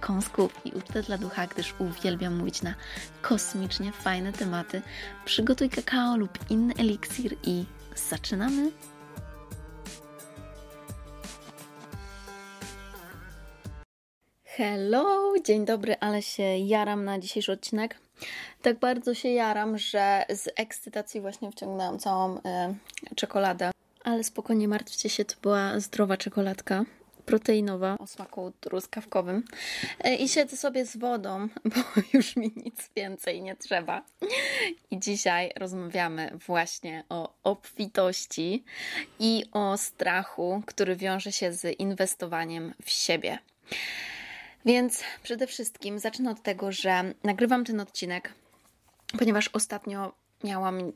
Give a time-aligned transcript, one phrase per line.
[0.00, 2.74] kąsków i ucztę dla ducha, gdyż uwielbiam mówić na
[3.22, 4.82] kosmicznie fajne tematy.
[5.24, 7.64] Przygotuj kakao lub inny eliksir i
[8.10, 8.70] zaczynamy!
[14.44, 17.98] Hello, dzień dobry, ale się jaram na dzisiejszy odcinek.
[18.62, 22.40] Tak bardzo się jaram, że z ekscytacji właśnie wciągnęłam całą y,
[23.16, 23.70] czekoladę.
[24.04, 26.84] Ale spokojnie martwcie się, to była zdrowa czekoladka
[27.30, 29.44] proteinowa o smaku truskawkowym
[30.00, 34.02] e, i siedzę sobie z wodą, bo już mi nic więcej nie trzeba.
[34.90, 38.64] I dzisiaj rozmawiamy właśnie o obfitości
[39.18, 43.38] i o strachu, który wiąże się z inwestowaniem w siebie.
[44.64, 48.34] Więc przede wszystkim zacznę od tego, że nagrywam ten odcinek,
[49.18, 50.12] ponieważ ostatnio
[50.44, 50.92] miałam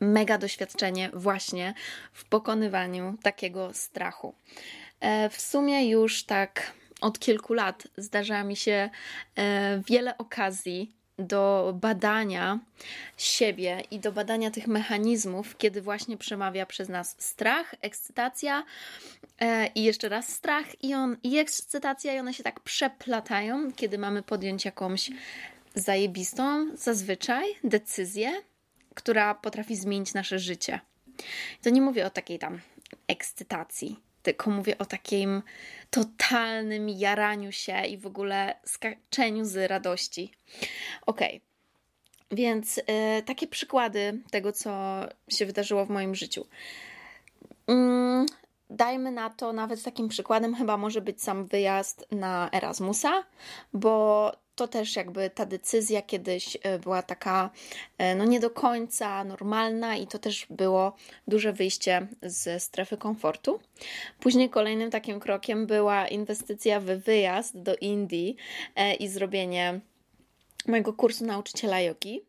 [0.00, 1.74] mega doświadczenie właśnie
[2.12, 4.34] w pokonywaniu takiego strachu.
[5.00, 8.90] E, w sumie już tak od kilku lat zdarza mi się
[9.36, 12.58] e, wiele okazji do badania
[13.16, 18.64] siebie i do badania tych mechanizmów, kiedy właśnie przemawia przez nas strach, ekscytacja
[19.40, 23.98] e, i jeszcze raz strach i, on, i ekscytacja, i one się tak przeplatają, kiedy
[23.98, 25.10] mamy podjąć jakąś
[25.74, 28.32] zajebistą zazwyczaj decyzję,
[28.96, 30.80] która potrafi zmienić nasze życie.
[31.62, 32.60] To nie mówię o takiej tam
[33.08, 35.42] ekscytacji, tylko mówię o takim
[35.90, 40.32] totalnym jaraniu się i w ogóle skaczeniu z radości.
[41.06, 41.20] Ok,
[42.30, 42.82] więc y,
[43.26, 46.46] takie przykłady tego, co się wydarzyło w moim życiu.
[47.66, 48.26] Mm,
[48.70, 53.24] dajmy na to, nawet takim przykładem chyba może być sam wyjazd na Erasmusa,
[53.72, 57.50] bo to też jakby ta decyzja kiedyś e, była taka
[57.98, 60.96] e, no nie do końca normalna i to też było
[61.28, 63.60] duże wyjście ze strefy komfortu.
[64.20, 68.36] Później kolejnym takim krokiem była inwestycja w wyjazd do Indii
[68.76, 69.80] e, i zrobienie
[70.66, 72.22] mojego kursu nauczyciela jogi.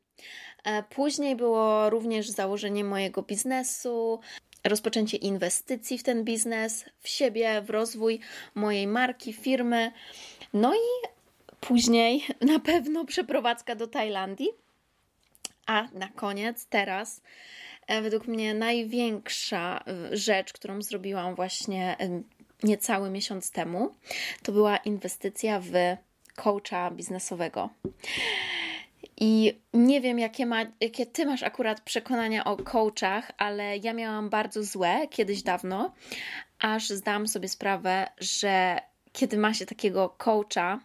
[0.90, 4.20] Później było również założenie mojego biznesu,
[4.64, 8.20] rozpoczęcie inwestycji w ten biznes, w siebie, w rozwój
[8.56, 9.92] mojej marki, firmy.
[10.54, 11.17] No i
[11.59, 14.50] Później na pewno przeprowadzka do Tajlandii.
[15.66, 17.22] A na koniec, teraz,
[17.88, 22.22] e, według mnie największa e, rzecz, którą zrobiłam właśnie e,
[22.63, 23.95] niecały miesiąc temu,
[24.44, 25.72] to była inwestycja w
[26.35, 27.69] coacha biznesowego.
[29.18, 34.29] I nie wiem, jakie, ma, jakie ty masz akurat przekonania o coachach, ale ja miałam
[34.29, 35.94] bardzo złe kiedyś dawno,
[36.59, 38.81] aż zdałam sobie sprawę, że
[39.13, 40.79] kiedy ma się takiego coacha,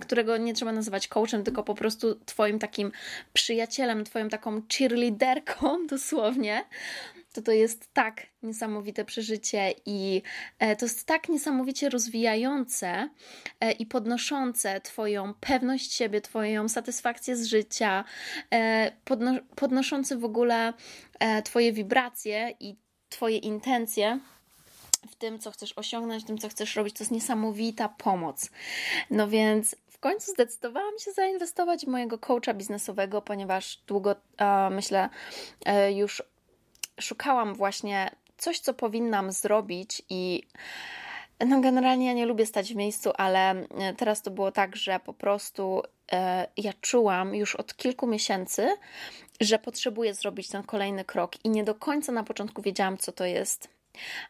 [0.00, 2.92] którego nie trzeba nazywać coachem, tylko po prostu Twoim takim
[3.32, 6.64] przyjacielem, Twoją taką cheerleaderką dosłownie,
[7.32, 10.22] to to jest tak niesamowite przeżycie i
[10.58, 13.08] e, to jest tak niesamowicie rozwijające
[13.60, 18.04] e, i podnoszące Twoją pewność siebie, Twoją satysfakcję z życia,
[18.50, 20.72] e, podno podnoszące w ogóle
[21.44, 22.76] Twoje wibracje i
[23.08, 24.20] Twoje intencje
[25.10, 26.96] w tym, co chcesz osiągnąć, w tym, co chcesz robić.
[26.96, 28.50] To jest niesamowita pomoc.
[29.10, 35.08] No więc w końcu zdecydowałam się zainwestować w mojego coacha biznesowego, ponieważ długo, e, myślę,
[35.64, 36.22] e, już
[37.00, 40.42] szukałam właśnie coś, co powinnam zrobić i
[41.46, 45.00] no generalnie ja nie lubię stać w miejscu, ale e, teraz to było tak, że
[45.00, 45.82] po prostu
[46.56, 48.68] ja czułam już od kilku miesięcy,
[49.40, 53.24] że potrzebuję zrobić ten kolejny krok i nie do końca na początku wiedziałam, co to
[53.24, 53.68] jest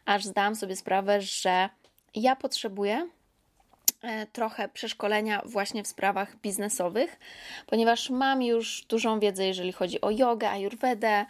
[0.05, 1.69] aż zdałam sobie sprawę, że
[2.15, 3.09] ja potrzebuję
[4.01, 7.19] e, trochę przeszkolenia właśnie w sprawach biznesowych,
[7.67, 11.25] ponieważ mam już dużą wiedzę, jeżeli chodzi o jogę, ayurvedę,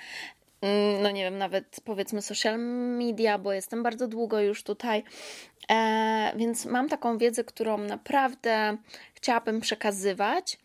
[0.62, 2.60] mm, no nie wiem, nawet powiedzmy social
[2.98, 5.04] media, bo jestem bardzo długo już tutaj,
[5.70, 8.78] e, więc mam taką wiedzę, którą naprawdę
[9.14, 10.58] chciałabym przekazywać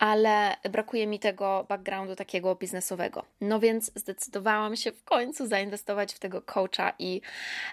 [0.00, 3.24] ale brakuje mi tego backgroundu takiego biznesowego.
[3.40, 7.20] No więc zdecydowałam się w końcu zainwestować w tego coacha i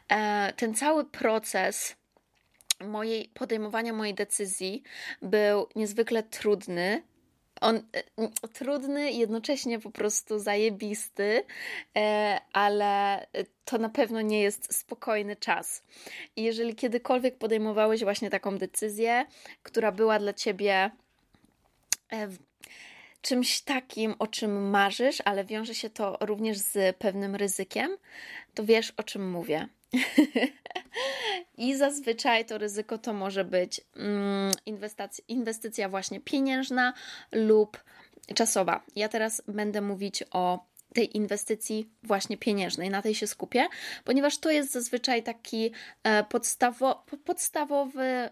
[0.10, 1.96] e, ten cały proces
[2.80, 4.84] mojej podejmowania mojej decyzji
[5.22, 7.04] był niezwykle trudny,
[7.62, 11.44] on e, trudny, jednocześnie po prostu zajebisty,
[11.98, 13.26] e, ale
[13.66, 15.84] to na pewno nie jest spokojny czas.
[16.36, 19.26] I jeżeli kiedykolwiek podejmowałeś właśnie taką decyzję,
[19.64, 20.92] która była dla ciebie
[23.22, 27.98] czymś takim, o czym marzysz, ale wiąże się to również z pewnym ryzykiem,
[28.54, 29.68] to wiesz, o czym mówię.
[31.58, 36.94] I zazwyczaj to ryzyko to może być mm, inwestycja, inwestycja właśnie pieniężna
[37.32, 37.84] lub
[38.36, 38.84] czasowa.
[38.96, 43.68] Ja teraz będę mówić o tej inwestycji właśnie pieniężnej, na tej się skupię,
[44.04, 45.72] ponieważ to jest zazwyczaj taki
[46.04, 48.30] e, podstawo, podstawowy e,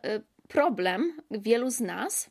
[0.47, 2.29] problem wielu z nas,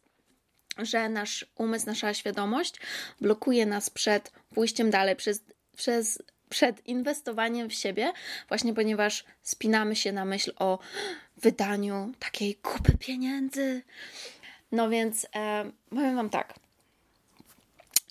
[0.78, 2.74] że nasz umysł, nasza świadomość
[3.20, 5.44] blokuje nas przed pójściem dalej, przez,
[5.76, 8.12] przez przed inwestowaniem w siebie,
[8.48, 10.78] właśnie ponieważ spinamy się na myśl o
[11.36, 13.82] wydaniu takiej kupy pieniędzy.
[14.72, 16.54] No więc e, powiem Wam tak.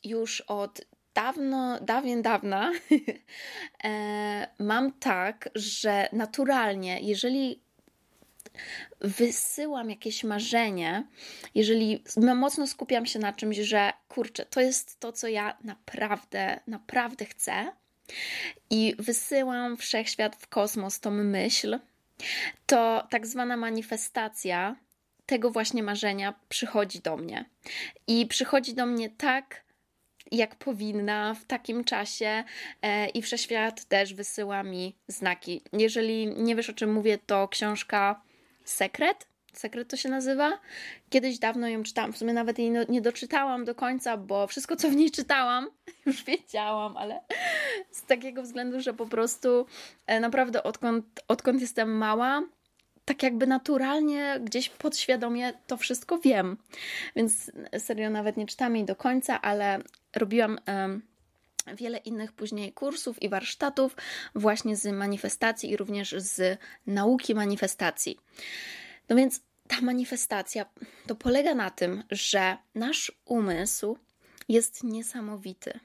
[0.04, 0.81] Już od
[1.13, 2.71] dawno, dawien dawna
[3.83, 7.62] e, mam tak, że naturalnie, jeżeli
[9.03, 11.07] wysyłam jakieś marzenie,
[11.55, 12.03] jeżeli
[12.35, 17.71] mocno skupiam się na czymś, że kurczę, to jest to, co ja naprawdę, naprawdę chcę,
[18.69, 21.79] i wysyłam wszechświat w kosmos tą myśl,
[22.65, 24.75] to tak zwana manifestacja
[25.25, 27.45] tego właśnie marzenia przychodzi do mnie.
[28.07, 29.63] I przychodzi do mnie tak,
[30.31, 32.44] jak powinna w takim czasie
[32.81, 35.61] e, i wszechświat też wysyła mi znaki.
[35.73, 38.21] Jeżeli nie wiesz o czym mówię, to książka
[38.63, 40.60] Sekret Sekret to się nazywa.
[41.10, 44.89] Kiedyś dawno ją czytałam, w sumie nawet jej nie doczytałam do końca, bo wszystko co
[44.89, 45.68] w niej czytałam
[46.06, 47.19] już wiedziałam, ale
[47.92, 49.65] z takiego względu, że po prostu
[50.07, 52.44] e, naprawdę odkąd, odkąd jestem mała,
[53.06, 56.57] tak jakby naturalnie gdzieś podświadomie to wszystko wiem.
[57.16, 59.80] Więc serio nawet nie czytam jej do końca, ale
[60.16, 60.59] robiłam
[61.75, 63.95] wiele innych później kursów i warsztatów
[64.36, 68.19] właśnie z manifestacji i również z nauki manifestacji.
[69.10, 70.65] No więc ta manifestacja
[71.07, 73.98] to polega na tym, że nasz umysł
[74.50, 75.80] jest niesamowity.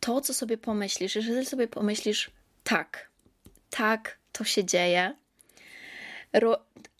[0.00, 2.30] To, co sobie pomyślisz, jeżeli sobie pomyślisz,
[2.64, 3.10] tak,
[3.70, 5.16] tak, to się dzieje,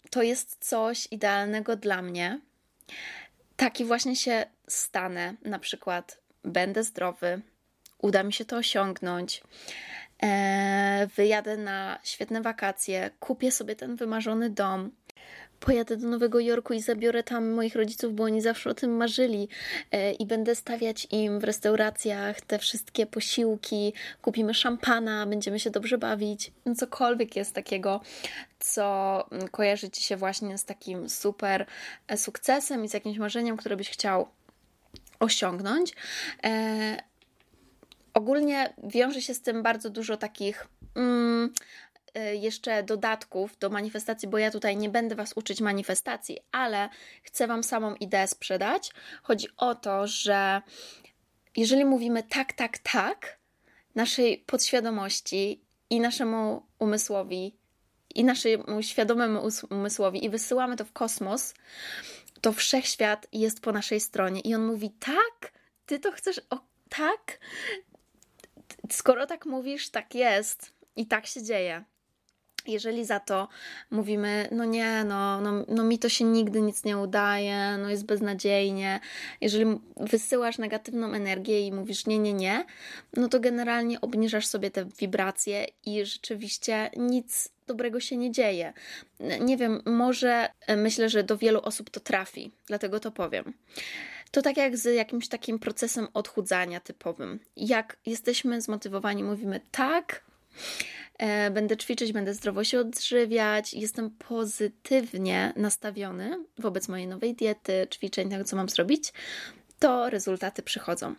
[0.09, 2.39] to jest coś idealnego dla mnie,
[3.55, 5.35] taki właśnie się stanę.
[5.41, 7.41] Na przykład, będę zdrowy,
[8.01, 9.43] uda mi się to osiągnąć,
[10.23, 14.91] e, wyjadę na świetne wakacje, kupię sobie ten wymarzony dom,
[15.59, 19.49] pojadę do Nowego Jorku i zabiorę tam moich rodziców, bo oni zawsze o tym marzyli
[19.91, 25.97] e, i będę stawiać im w restauracjach te wszystkie posiłki, kupimy szampana, będziemy się dobrze
[25.97, 26.51] bawić.
[26.65, 28.01] No cokolwiek jest takiego,
[28.59, 31.65] co kojarzy Ci się właśnie z takim super
[32.07, 34.27] e, sukcesem i z jakimś marzeniem, które byś chciał
[35.19, 35.93] osiągnąć.
[36.43, 36.97] E,
[38.13, 41.53] ogólnie wiąże się z tym bardzo dużo takich mm,
[42.17, 46.89] Y, jeszcze dodatków do manifestacji, bo ja tutaj nie będę Was uczyć manifestacji, ale
[47.23, 48.91] chcę Wam samą ideę sprzedać.
[49.23, 50.61] Chodzi o to, że
[51.55, 53.37] jeżeli mówimy tak, tak, tak,
[53.95, 57.55] naszej podświadomości i naszemu umysłowi,
[58.15, 61.53] i naszemu świadomemu umysłowi, i wysyłamy to w kosmos,
[62.41, 65.51] to wszechświat jest po naszej stronie i on mówi: Tak,
[65.85, 67.39] ty to chcesz, o tak.
[68.91, 71.83] Skoro tak mówisz, tak jest i tak się dzieje.
[72.67, 73.47] Jeżeli za to
[73.91, 78.05] mówimy, no nie, no, no, no mi to się nigdy nic nie udaje, no jest
[78.05, 78.99] beznadziejnie,
[79.41, 79.65] jeżeli
[79.97, 82.65] wysyłasz negatywną energię i mówisz nie, nie, nie,
[83.13, 88.73] no to generalnie obniżasz sobie te wibracje i rzeczywiście nic dobrego się nie dzieje.
[89.39, 93.53] Nie wiem, może e, myślę, że do wielu osób to trafi, dlatego to powiem.
[94.31, 97.39] To tak jak z jakimś takim procesem odchudzania typowym.
[97.55, 100.23] Jak jesteśmy zmotywowani, mówimy tak,
[101.17, 108.29] E, będę ćwiczyć, będę zdrowo się odżywiać, jestem pozytywnie nastawiony wobec mojej nowej diety, ćwiczeń,
[108.29, 109.13] tego co mam zrobić,
[109.79, 111.15] to rezultaty przychodzą.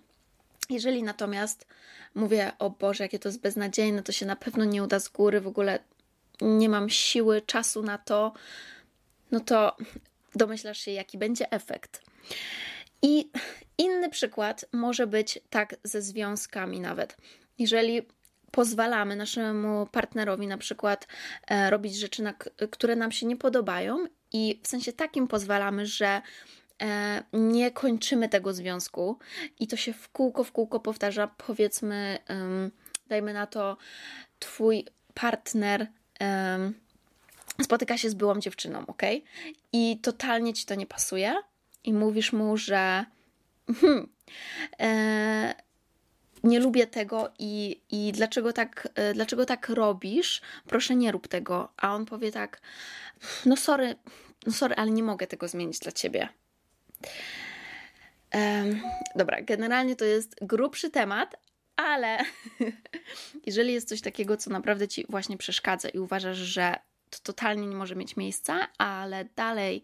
[0.70, 1.66] Jeżeli natomiast
[2.14, 5.40] mówię, o Boże, jakie to jest beznadziejne, to się na pewno nie uda z góry,
[5.40, 5.78] w ogóle
[6.40, 8.32] nie mam siły, czasu na to,
[9.30, 9.76] no to
[10.34, 12.02] domyślasz się, jaki będzie efekt.
[13.02, 13.30] I
[13.78, 17.16] inny przykład może być tak ze związkami nawet.
[17.58, 18.02] Jeżeli
[18.50, 21.06] pozwalamy naszemu partnerowi na przykład
[21.46, 22.22] e, robić rzeczy,
[22.70, 26.22] które nam się nie podobają, i w sensie takim pozwalamy, że
[26.82, 29.18] e, nie kończymy tego związku
[29.58, 31.26] i to się w kółko, w kółko powtarza.
[31.26, 32.18] Powiedzmy,
[33.08, 33.76] dajmy na to,
[34.38, 35.86] twój partner
[37.62, 39.02] spotyka się z byłą dziewczyną, ok?
[39.72, 41.34] I totalnie ci to nie pasuje,
[41.84, 43.04] i mówisz mu, że
[43.80, 44.08] hmm,
[44.80, 45.54] e,
[46.44, 50.40] nie lubię tego i, i dlaczego, tak, e, dlaczego tak robisz?
[50.66, 51.72] Proszę nie rób tego.
[51.76, 52.60] A on powie tak,
[53.46, 53.96] no sorry,
[54.46, 56.28] no sorry, ale nie mogę tego zmienić dla ciebie.
[59.14, 61.36] Dobra, generalnie to jest grubszy temat,
[61.78, 62.18] ale
[63.46, 66.74] jeżeli jest coś takiego, co naprawdę ci właśnie przeszkadza i uważasz, że
[67.10, 69.82] to totalnie nie może mieć miejsca, ale dalej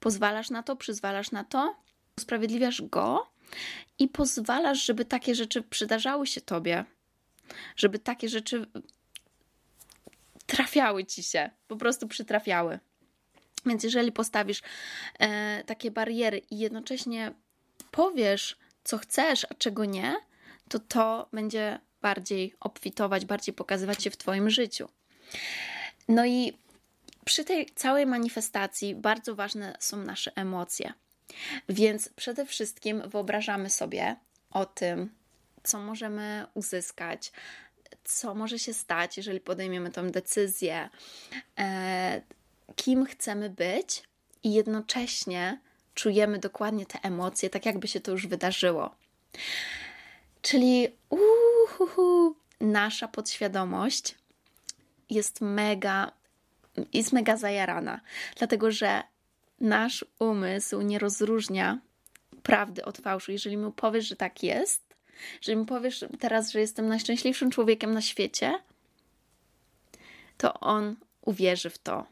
[0.00, 1.76] pozwalasz na to, przyzwalasz na to,
[2.18, 3.30] usprawiedliwiasz go
[3.98, 6.84] i pozwalasz, żeby takie rzeczy przydarzały się tobie,
[7.76, 8.66] żeby takie rzeczy
[10.46, 12.78] trafiały ci się, po prostu przytrafiały.
[13.66, 14.62] Więc jeżeli postawisz
[15.18, 17.32] e, takie bariery i jednocześnie
[17.90, 20.16] powiesz, co chcesz, a czego nie,
[20.72, 24.88] to to będzie bardziej obfitować, bardziej pokazywać się w Twoim życiu.
[26.08, 26.58] No i
[27.24, 30.92] przy tej całej manifestacji bardzo ważne są nasze emocje.
[31.68, 34.16] Więc przede wszystkim wyobrażamy sobie
[34.50, 35.10] o tym,
[35.62, 37.32] co możemy uzyskać,
[38.04, 40.88] co może się stać, jeżeli podejmiemy tę decyzję,
[41.58, 42.22] e,
[42.76, 44.02] kim chcemy być,
[44.42, 45.60] i jednocześnie
[45.94, 48.94] czujemy dokładnie te emocje, tak jakby się to już wydarzyło.
[50.42, 54.14] Czyli uhuhu, nasza podświadomość
[55.10, 56.12] jest mega,
[56.92, 58.00] jest mega zajarana,
[58.36, 59.02] dlatego że
[59.60, 61.78] nasz umysł nie rozróżnia
[62.42, 63.32] prawdy od fałszu.
[63.32, 64.96] Jeżeli mu powiesz, że tak jest,
[65.36, 68.58] jeżeli mu powiesz teraz, że jestem najszczęśliwszym człowiekiem na świecie,
[70.36, 72.06] to on uwierzy w to.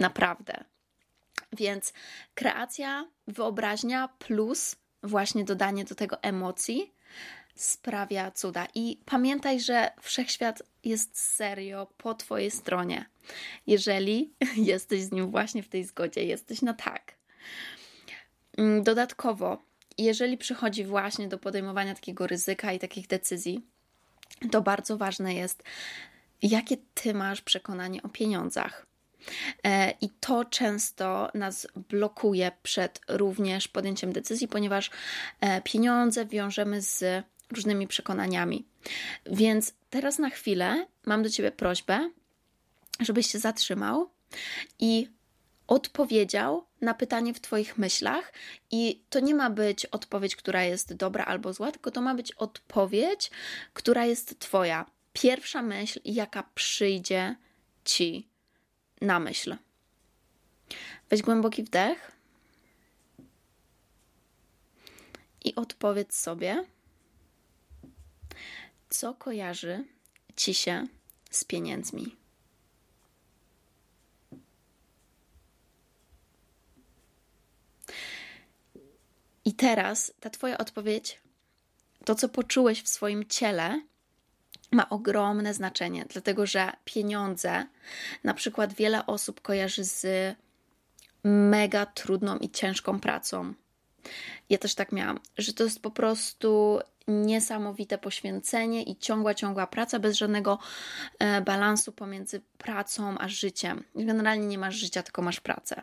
[0.00, 0.64] Naprawdę.
[1.52, 1.92] Więc
[2.34, 6.92] kreacja, wyobraźnia plus właśnie dodanie do tego emocji
[7.54, 8.66] sprawia cuda.
[8.74, 13.04] I pamiętaj, że wszechświat jest serio po Twojej stronie.
[13.66, 17.14] Jeżeli jesteś z nim właśnie w tej zgodzie, jesteś na tak.
[18.58, 19.62] Mm, dodatkowo,
[19.98, 23.66] jeżeli przychodzi właśnie do podejmowania takiego ryzyka i takich decyzji,
[24.50, 25.62] to bardzo ważne jest,
[26.42, 28.89] jakie Ty masz przekonanie o pieniądzach.
[29.64, 34.90] E, I to często nas blokuje przed również podjęciem decyzji, ponieważ
[35.40, 38.64] e, pieniądze wiążemy z różnymi przekonaniami.
[39.26, 42.10] Więc teraz na chwilę mam do Ciebie prośbę,
[43.00, 44.10] żebyś się zatrzymał
[44.78, 45.08] i
[45.66, 48.32] odpowiedział na pytanie w Twoich myślach.
[48.70, 52.32] I to nie ma być odpowiedź, która jest dobra albo zła, tylko to ma być
[52.32, 53.30] odpowiedź,
[53.72, 54.86] która jest Twoja.
[55.12, 57.36] Pierwsza myśl, jaka przyjdzie
[57.84, 58.29] Ci
[59.00, 59.56] na myśl.
[61.10, 62.12] Weź głęboki wdech
[65.44, 66.64] i odpowiedz sobie,
[68.90, 69.84] co kojarzy
[70.36, 70.86] ci się
[71.30, 72.16] z pieniędzmi.
[79.44, 81.20] I teraz ta Twoja odpowiedź,
[82.04, 83.82] to co poczułeś w swoim ciele,
[84.70, 87.66] ma ogromne znaczenie, dlatego że pieniądze,
[88.24, 90.06] na przykład wiele osób kojarzy z
[91.24, 93.54] mega trudną i ciężką pracą.
[94.50, 99.98] Ja też tak miałam, że to jest po prostu niesamowite poświęcenie i ciągła, ciągła praca
[99.98, 100.58] bez żadnego
[101.18, 103.84] e, balansu pomiędzy pracą a życiem.
[103.94, 105.82] Generalnie nie masz życia, tylko masz pracę.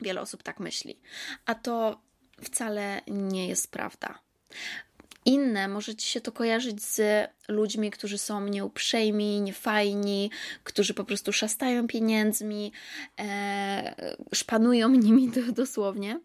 [0.00, 0.98] Wiele osób tak myśli,
[1.46, 2.00] a to
[2.42, 4.18] wcale nie jest prawda.
[5.28, 5.68] Inne.
[5.68, 10.30] Może ci się to kojarzyć z ludźmi, którzy są nieuprzejmi, niefajni,
[10.64, 12.72] którzy po prostu szastają pieniędzmi,
[13.20, 16.20] e, szpanują nimi dosłownie.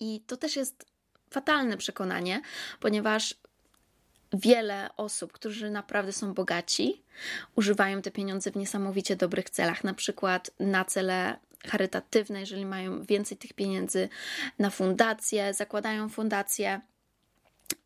[0.00, 0.86] I to też jest
[1.30, 2.40] fatalne przekonanie,
[2.80, 3.34] ponieważ
[4.32, 7.02] wiele osób, którzy naprawdę są bogaci,
[7.56, 13.36] używają te pieniądze w niesamowicie dobrych celach, na przykład na cele charytatywne, jeżeli mają więcej
[13.38, 14.08] tych pieniędzy,
[14.58, 16.80] na fundacje, zakładają fundacje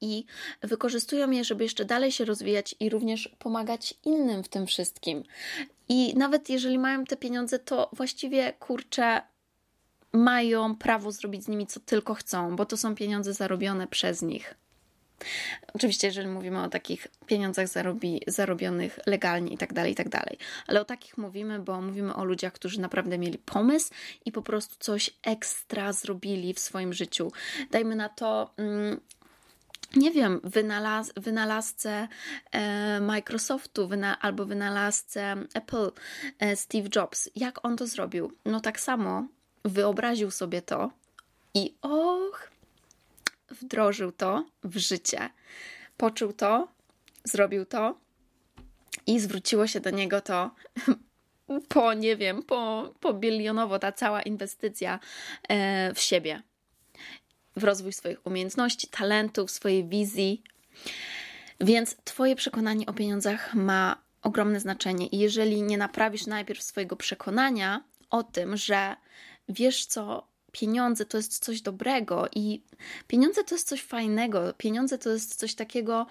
[0.01, 0.25] i
[0.63, 5.23] wykorzystują je, żeby jeszcze dalej się rozwijać i również pomagać innym w tym wszystkim.
[5.89, 9.23] I nawet jeżeli mają te pieniądze, to właściwie kurczę,
[10.13, 14.55] mają prawo zrobić z nimi co tylko chcą, bo to są pieniądze zarobione przez nich.
[15.75, 20.39] Oczywiście, jeżeli mówimy o takich pieniądzach zarobi, zarobionych legalnie i tak dalej, i tak dalej.
[20.67, 23.91] Ale o takich mówimy, bo mówimy o ludziach, którzy naprawdę mieli pomysł
[24.25, 27.33] i po prostu coś ekstra zrobili w swoim życiu.
[27.71, 28.55] Dajmy na to.
[29.97, 32.09] Nie wiem, wynalaz, wynalazcę
[32.53, 35.91] e, Microsoftu wyna, albo wynalazcę Apple
[36.39, 37.31] e, Steve Jobs.
[37.37, 38.33] Jak on to zrobił?
[38.45, 39.27] No tak samo
[39.65, 40.91] wyobraził sobie to
[41.55, 42.51] i och,
[43.51, 45.31] wdrożył to w życie.
[45.97, 46.69] Poczuł to,
[47.25, 47.99] zrobił to
[49.07, 50.51] i zwróciło się do niego to
[51.69, 54.99] po, nie wiem, po, po bilionowo ta cała inwestycja
[55.49, 56.43] e, w siebie.
[57.57, 60.42] W rozwój swoich umiejętności, talentów, swojej wizji.
[61.61, 65.07] Więc Twoje przekonanie o pieniądzach ma ogromne znaczenie.
[65.07, 68.97] I jeżeli nie naprawisz najpierw swojego przekonania o tym, że
[69.49, 72.62] wiesz co, pieniądze to jest coś dobrego i
[73.07, 76.07] pieniądze to jest coś fajnego, pieniądze to jest coś takiego,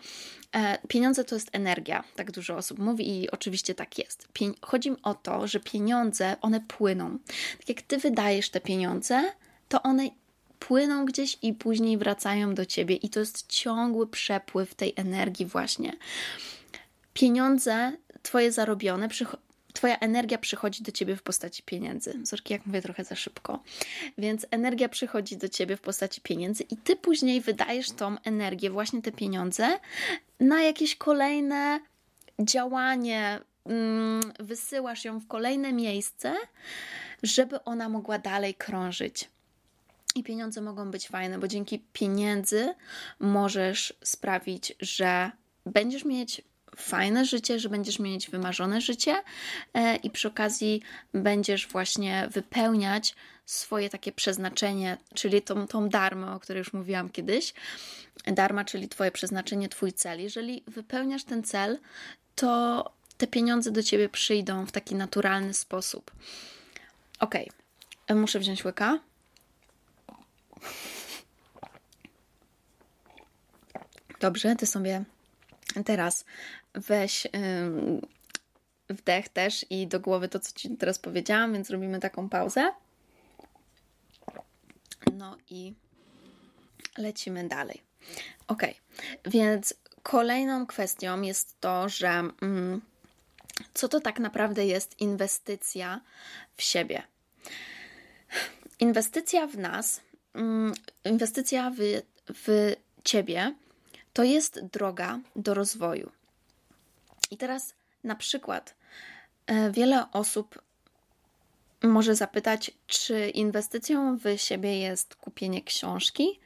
[0.56, 4.28] e, pieniądze to jest energia, tak dużo osób mówi i oczywiście tak jest.
[4.34, 7.18] Pien chodzi o to, że pieniądze, one płyną.
[7.58, 9.32] Tak jak ty wydajesz te pieniądze,
[9.70, 10.10] to one
[10.60, 15.94] płyną gdzieś i później wracają do ciebie i to jest ciągły przepływ tej energii właśnie.
[17.14, 17.92] Pieniądze
[18.24, 19.10] twoje zarobione
[19.74, 22.20] Twoja energia przychodzi do ciebie w postaci pieniędzy.
[22.24, 23.64] Zorki, jak mówię trochę za szybko.
[24.18, 29.02] Więc energia przychodzi do ciebie w postaci pieniędzy, i ty później wydajesz tą energię, właśnie
[29.02, 29.80] te pieniądze,
[30.40, 31.80] na jakieś kolejne
[32.40, 36.36] działanie, mm, wysyłasz ją w kolejne miejsce,
[37.24, 39.30] żeby ona mogła dalej krążyć.
[40.16, 42.74] I pieniądze mogą być fajne, bo dzięki pieniędzy
[43.20, 45.32] możesz sprawić, że
[45.66, 46.42] będziesz mieć
[46.76, 49.16] fajne życie, że będziesz mieć wymarzone życie
[49.74, 50.82] e, i przy okazji
[51.14, 57.54] będziesz właśnie wypełniać swoje takie przeznaczenie, czyli tą, tą darmę, o której już mówiłam kiedyś.
[58.26, 60.22] Darma, czyli Twoje przeznaczenie, Twój cel.
[60.22, 61.80] Jeżeli wypełniasz ten cel,
[62.36, 62.84] to
[63.18, 66.12] te pieniądze do Ciebie przyjdą w taki naturalny sposób.
[67.20, 67.36] Ok,
[68.16, 69.00] muszę wziąć łyka.
[74.20, 75.04] Dobrze, ty sobie
[75.86, 76.26] teraz
[76.74, 77.28] weź
[78.90, 82.74] wdech też i do głowy to, co Ci teraz powiedziałam, więc robimy taką pauzę.
[85.14, 85.74] No i
[86.98, 87.82] lecimy dalej.
[88.48, 88.64] Ok,
[89.26, 89.74] więc
[90.04, 92.82] kolejną kwestią jest to, że mm,
[93.74, 96.02] co to tak naprawdę jest inwestycja
[96.56, 97.04] w siebie.
[98.80, 100.02] Inwestycja w nas,
[100.34, 100.74] mm,
[101.06, 101.78] inwestycja w,
[102.34, 103.56] w ciebie
[104.14, 106.12] to jest droga do rozwoju.
[107.32, 108.76] I teraz na przykład
[109.48, 110.62] e, wiele osób
[111.84, 116.40] może zapytać, czy inwestycją w siebie jest kupienie książki.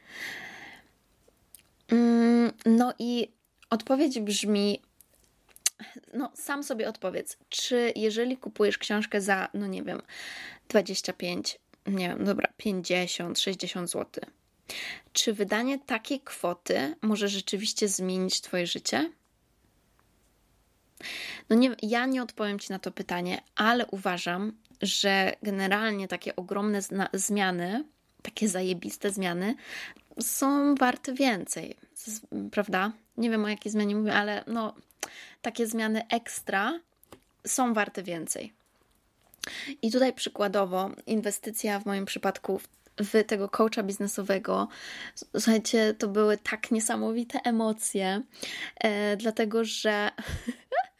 [1.88, 3.28] Mm, no i
[3.70, 4.82] odpowiedź brzmi:
[6.14, 10.02] no, sam sobie odpowiedz, czy jeżeli kupujesz książkę za, no nie wiem,
[10.68, 14.24] 25, nie wiem, dobra, 50, 60 zł,
[15.12, 19.10] czy wydanie takiej kwoty może rzeczywiście zmienić Twoje życie?
[21.50, 26.80] No nie, ja nie odpowiem Ci na to pytanie, ale uważam, że generalnie takie ogromne
[27.12, 27.84] zmiany,
[28.22, 29.54] takie zajebiste zmiany
[30.20, 31.76] są warte więcej,
[32.50, 32.92] prawda?
[33.16, 34.74] Nie wiem o jakiej zmianie mówię, ale no
[35.42, 36.80] takie zmiany ekstra
[37.46, 38.52] są warte więcej.
[39.82, 42.60] I tutaj przykładowo inwestycja w moim przypadku
[42.98, 44.68] w tego coacha biznesowego.
[45.14, 48.22] Słuchajcie, to były tak niesamowite emocje,
[48.80, 50.10] e, dlatego że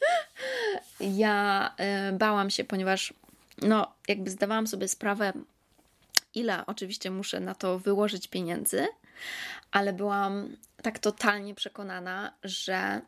[1.01, 3.15] ja e, bałam się, ponieważ
[3.63, 5.33] no, jakby zdawałam sobie sprawę,
[6.35, 8.87] ile oczywiście muszę na to wyłożyć pieniędzy,
[9.71, 13.01] ale byłam tak totalnie przekonana, że,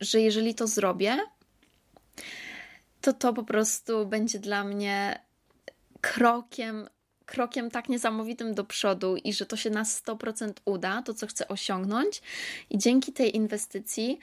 [0.00, 1.18] że jeżeli to zrobię,
[3.00, 5.20] to to po prostu będzie dla mnie
[6.00, 6.88] krokiem,
[7.26, 11.48] krokiem tak niesamowitym do przodu i że to się na 100% uda, to co chcę
[11.48, 12.22] osiągnąć.
[12.70, 14.18] I dzięki tej inwestycji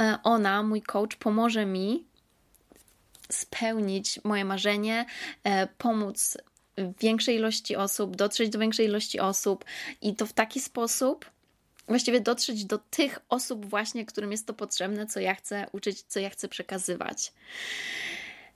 [0.00, 2.04] e, ona, mój coach, pomoże mi
[3.32, 5.06] spełnić moje marzenie,
[5.44, 6.38] e, pomóc
[7.00, 9.64] większej ilości osób, dotrzeć do większej ilości osób
[10.02, 11.30] i to w taki sposób,
[11.88, 16.20] właściwie dotrzeć do tych osób właśnie, którym jest to potrzebne, co ja chcę uczyć, co
[16.20, 17.32] ja chcę przekazywać.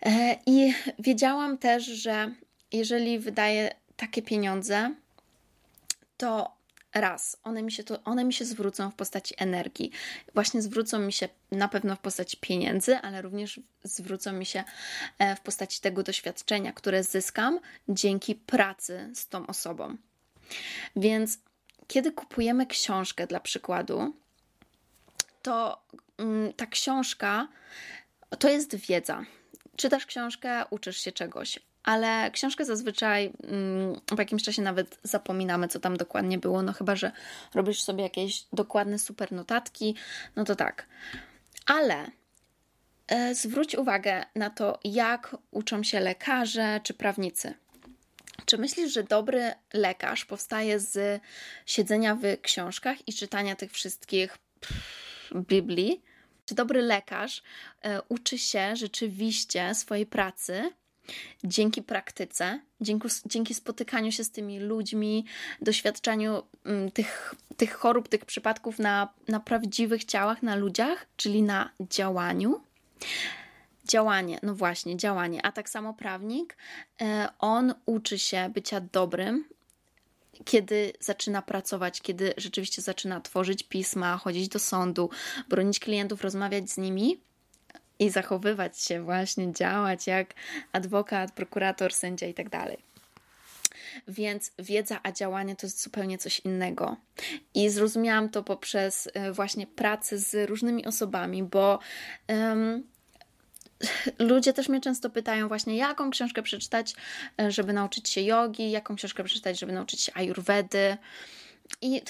[0.02, 2.34] E, I wiedziałam też, że
[2.72, 4.94] jeżeli wydaję takie pieniądze,
[6.16, 6.54] to
[6.94, 9.90] raz, one mi, się to, one mi się zwrócą w postaci energii.
[10.34, 14.64] Właśnie zwrócą mi się na pewno w postaci pieniędzy, ale również zwrócą mi się
[15.18, 19.96] e, w postaci tego doświadczenia, które zyskam dzięki pracy z tą osobą.
[20.96, 21.38] Więc
[21.86, 24.14] kiedy kupujemy książkę, dla przykładu,
[25.42, 25.82] to
[26.18, 27.48] mm, ta książka
[28.38, 29.24] to jest wiedza.
[29.76, 35.80] Czytasz książkę, uczysz się czegoś, ale książkę zazwyczaj mm, w jakimś czasie nawet zapominamy, co
[35.80, 36.62] tam dokładnie było.
[36.62, 37.12] No chyba, że
[37.54, 39.94] robisz sobie jakieś dokładne super notatki,
[40.36, 40.86] no to tak.
[41.66, 42.10] Ale
[43.08, 47.54] e, zwróć uwagę na to, jak uczą się lekarze czy prawnicy.
[48.46, 51.22] Czy myślisz, że dobry lekarz powstaje z
[51.66, 54.38] siedzenia w książkach i czytania tych wszystkich
[55.34, 56.02] Biblii?
[56.46, 57.42] Czy dobry lekarz
[57.82, 60.70] e, uczy się rzeczywiście swojej pracy
[61.44, 65.24] dzięki praktyce, dzięki, dzięki spotykaniu się z tymi ludźmi,
[65.62, 71.70] doświadczaniu mm, tych, tych chorób, tych przypadków na, na prawdziwych ciałach, na ludziach, czyli na
[71.80, 72.60] działaniu.
[73.84, 75.46] Działanie, no właśnie, działanie.
[75.46, 76.56] A tak samo prawnik,
[77.00, 79.44] e, on uczy się bycia dobrym,
[80.44, 85.10] kiedy zaczyna pracować, kiedy rzeczywiście zaczyna tworzyć pisma, chodzić do sądu,
[85.48, 87.20] bronić klientów, rozmawiać z nimi
[87.98, 90.34] i zachowywać się, właśnie działać jak
[90.72, 92.78] adwokat, prokurator, sędzia i tak dalej.
[94.08, 96.96] Więc wiedza, a działanie to jest zupełnie coś innego.
[97.54, 101.78] I zrozumiałam to poprzez e, właśnie pracę z różnymi osobami, bo
[102.28, 102.82] um,
[104.18, 106.94] ludzie też mnie często pytają właśnie, jaką książkę przeczytać,
[107.40, 110.96] e, żeby nauczyć się jogi, jaką książkę przeczytać, żeby nauczyć się ayurvedy.
[111.82, 112.02] I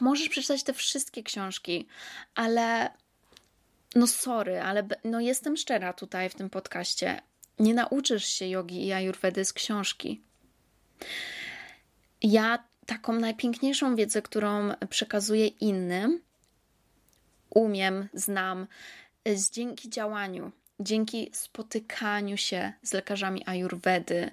[0.00, 1.86] możesz przeczytać te wszystkie książki,
[2.34, 2.90] ale
[3.94, 7.22] no sorry, ale no jestem szczera tutaj w tym podcaście.
[7.58, 10.22] Nie nauczysz się jogi i ayurvedy z książki.
[12.22, 16.20] Ja taką najpiękniejszą wiedzę, którą przekazuję innym,
[17.50, 18.66] umiem, znam
[19.52, 24.30] dzięki działaniu, dzięki spotykaniu się z lekarzami ayurvedy,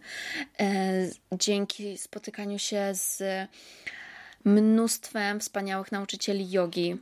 [0.60, 3.24] e, dzięki spotykaniu się z
[4.46, 6.98] mnóstwem wspaniałych nauczycieli jogi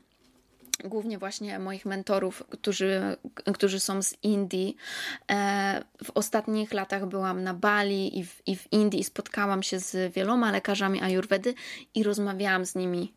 [0.83, 3.17] głównie właśnie moich mentorów, którzy,
[3.53, 4.75] którzy są z Indii.
[5.31, 10.13] E, w ostatnich latach byłam na Bali i w, i w Indii spotkałam się z
[10.13, 11.53] wieloma lekarzami ayurvedy
[11.95, 13.13] i rozmawiałam z nimi,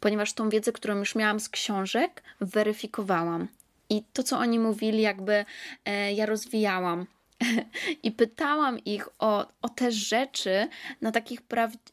[0.00, 3.48] ponieważ tą wiedzę, którą już miałam z książek, weryfikowałam.
[3.90, 5.44] I to, co oni mówili, jakby
[5.84, 7.06] e, ja rozwijałam.
[8.02, 10.68] I pytałam ich o, o te rzeczy
[11.00, 11.40] na takich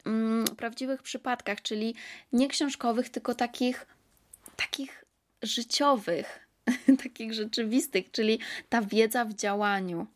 [0.06, 1.96] mm, prawdziwych przypadkach, czyli
[2.34, 3.86] nie książkowych, tylko takich
[4.62, 5.06] takich
[5.42, 6.48] życiowych,
[7.04, 10.08] takich rzeczywistych, czyli ta wiedza w działaniu,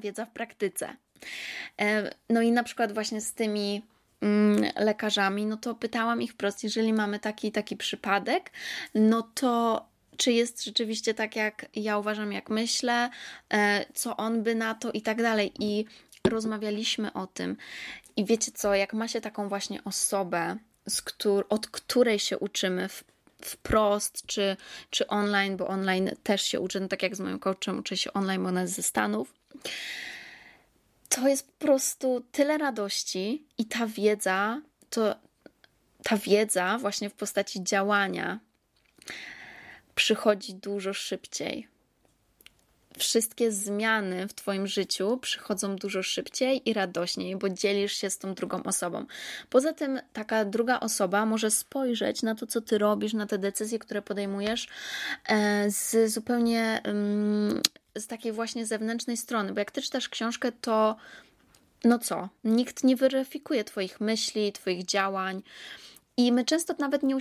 [0.00, 0.96] wiedza w praktyce.
[1.80, 3.82] E, no i na przykład właśnie z tymi
[4.20, 8.50] mm, lekarzami, no to pytałam ich wprost, jeżeli mamy taki taki przypadek,
[8.94, 13.10] no to czy jest rzeczywiście tak, jak ja uważam, jak myślę,
[13.52, 15.52] e, co on by na to i tak dalej.
[15.58, 15.84] I
[16.24, 17.56] rozmawialiśmy o tym.
[18.16, 20.56] I wiecie co, jak ma się taką właśnie osobę,
[20.88, 23.04] z któr od której się uczymy w
[23.42, 24.56] wprost, czy,
[24.90, 28.12] czy online, bo online też się uczę, no tak jak z moim coachem uczę się
[28.12, 29.34] online, bo ona jest ze Stanów.
[31.08, 35.14] To jest po prostu tyle radości i ta wiedza, to
[36.02, 38.38] ta wiedza właśnie w postaci działania
[39.94, 41.68] przychodzi dużo szybciej
[42.98, 48.34] wszystkie zmiany w Twoim życiu przychodzą dużo szybciej i radośniej, bo dzielisz się z tą
[48.34, 49.06] drugą osobą.
[49.50, 53.78] Poza tym, taka druga osoba może spojrzeć na to, co Ty robisz, na te decyzje,
[53.78, 54.68] które podejmujesz
[55.28, 56.82] e, z zupełnie
[57.94, 60.96] z takiej właśnie zewnętrznej strony, bo jak Ty czytasz książkę, to
[61.84, 65.42] no co, nikt nie weryfikuje Twoich myśli, Twoich działań.
[66.16, 67.16] I my często nawet nie,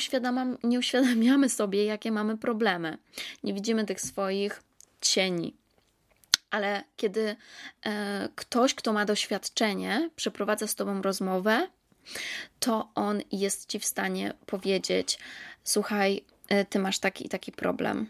[0.63, 2.98] nie uświadamiamy sobie, jakie mamy problemy.
[3.44, 4.63] Nie widzimy tych swoich
[5.02, 5.54] cieni
[6.50, 7.36] ale kiedy
[7.86, 11.68] e, ktoś, kto ma doświadczenie, przeprowadza z tobą rozmowę,
[12.60, 15.20] to on jest ci w stanie powiedzieć:
[15.64, 18.08] Słuchaj, e, ty masz taki i taki problem.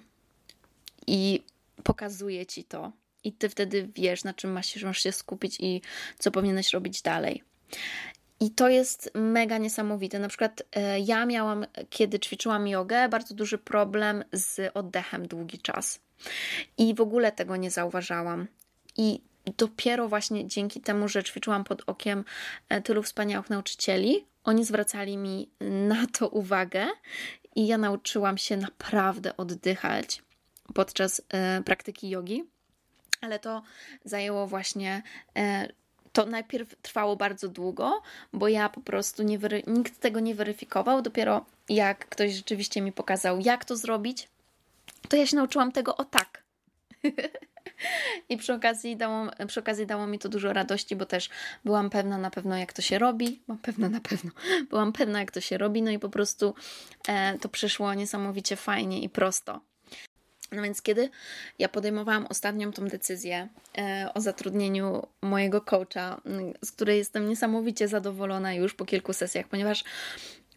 [1.07, 1.43] I
[1.83, 2.91] pokazuje ci to.
[3.23, 5.81] I ty wtedy wiesz, na czym masz, masz się skupić i
[6.19, 7.43] co powinieneś robić dalej.
[8.39, 10.19] I to jest mega niesamowite.
[10.19, 15.99] Na przykład e, ja miałam, kiedy ćwiczyłam jogę, bardzo duży problem z oddechem długi czas.
[16.77, 18.47] I w ogóle tego nie zauważałam.
[18.97, 19.21] I
[19.57, 22.25] dopiero właśnie dzięki temu, że ćwiczyłam pod okiem
[22.69, 26.87] e, tylu wspaniałych nauczycieli, oni zwracali mi na to uwagę
[27.55, 30.21] i ja nauczyłam się naprawdę oddychać
[30.73, 32.43] podczas e, praktyki jogi.
[33.21, 33.63] Ale to
[34.05, 35.03] zajęło właśnie
[35.37, 35.67] e,
[36.13, 38.01] to najpierw trwało bardzo długo,
[38.33, 41.01] bo ja po prostu nie nikt tego nie weryfikował.
[41.01, 44.27] Dopiero jak ktoś rzeczywiście mi pokazał, jak to zrobić,
[45.09, 46.43] to ja się nauczyłam tego o tak.
[48.29, 51.29] I przy okazji, dało, przy okazji dało mi to dużo radości, bo też
[51.65, 53.41] byłam pewna na pewno, jak to się robi.
[53.47, 54.31] Byłam pewna na pewno.
[54.69, 56.55] Byłam pewna, jak to się robi, no i po prostu
[57.07, 59.61] e, to przyszło niesamowicie fajnie i prosto.
[60.51, 61.09] No więc kiedy
[61.59, 66.21] ja podejmowałam ostatnią tą decyzję e, o zatrudnieniu mojego coacha,
[66.65, 69.83] z której jestem niesamowicie zadowolona już po kilku sesjach, ponieważ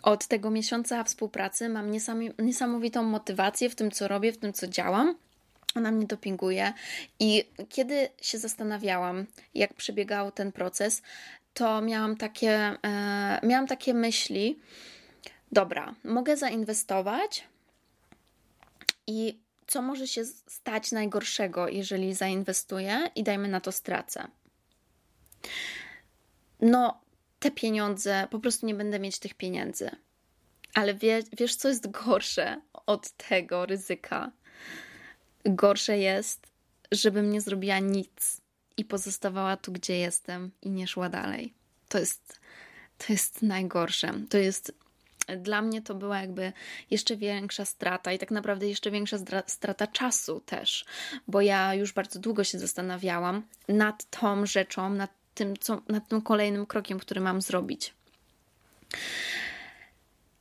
[0.03, 1.91] od tego miesiąca współpracy mam
[2.39, 5.15] niesamowitą motywację w tym, co robię, w tym, co działam.
[5.75, 6.73] Ona mnie dopinguje
[7.21, 11.03] i kiedy się zastanawiałam, jak przebiegał ten proces,
[11.55, 14.59] to miałam takie, e, miałam takie myśli,
[15.53, 17.45] dobra, mogę zainwestować
[19.07, 24.29] i co może się stać najgorszego, jeżeli zainwestuję i dajmy na to stracę?
[26.61, 27.01] No,
[27.41, 29.91] te pieniądze, po prostu nie będę mieć tych pieniędzy.
[30.75, 34.33] Ale wie, wiesz, co jest gorsze od tego ryzyka?
[35.45, 36.47] Gorsze jest,
[36.93, 38.41] żebym nie zrobiła nic
[38.77, 41.55] i pozostawała tu, gdzie jestem i nie szła dalej.
[41.89, 42.41] To jest,
[42.99, 44.13] to jest najgorsze.
[44.31, 44.73] To jest
[45.37, 46.53] dla mnie to była jakby
[46.91, 50.85] jeszcze większa strata i tak naprawdę jeszcze większa strata czasu też,
[51.29, 56.23] bo ja już bardzo długo się zastanawiałam nad tą rzeczą, nad tym, co, nad tym
[56.23, 57.95] kolejnym krokiem, który mam zrobić.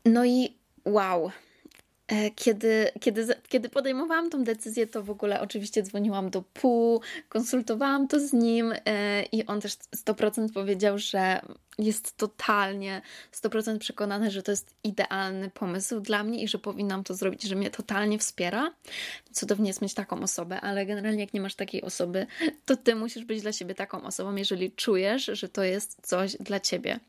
[0.06, 1.32] No i wow,
[2.36, 8.20] kiedy, kiedy, kiedy podejmowałam tą decyzję, to w ogóle oczywiście dzwoniłam do Pół, konsultowałam to
[8.20, 11.42] z nim e, i on też 100% powiedział, że
[11.78, 13.02] jest totalnie
[13.34, 17.56] 100% przekonany, że to jest idealny pomysł dla mnie i że powinnam to zrobić, że
[17.56, 18.74] mnie totalnie wspiera.
[19.32, 22.28] Cudownie jest mieć taką osobę, ale generalnie jak nie masz takiej osoby,
[22.66, 26.60] to ty musisz być dla siebie taką osobą, jeżeli czujesz, że to jest coś dla
[26.60, 27.00] ciebie.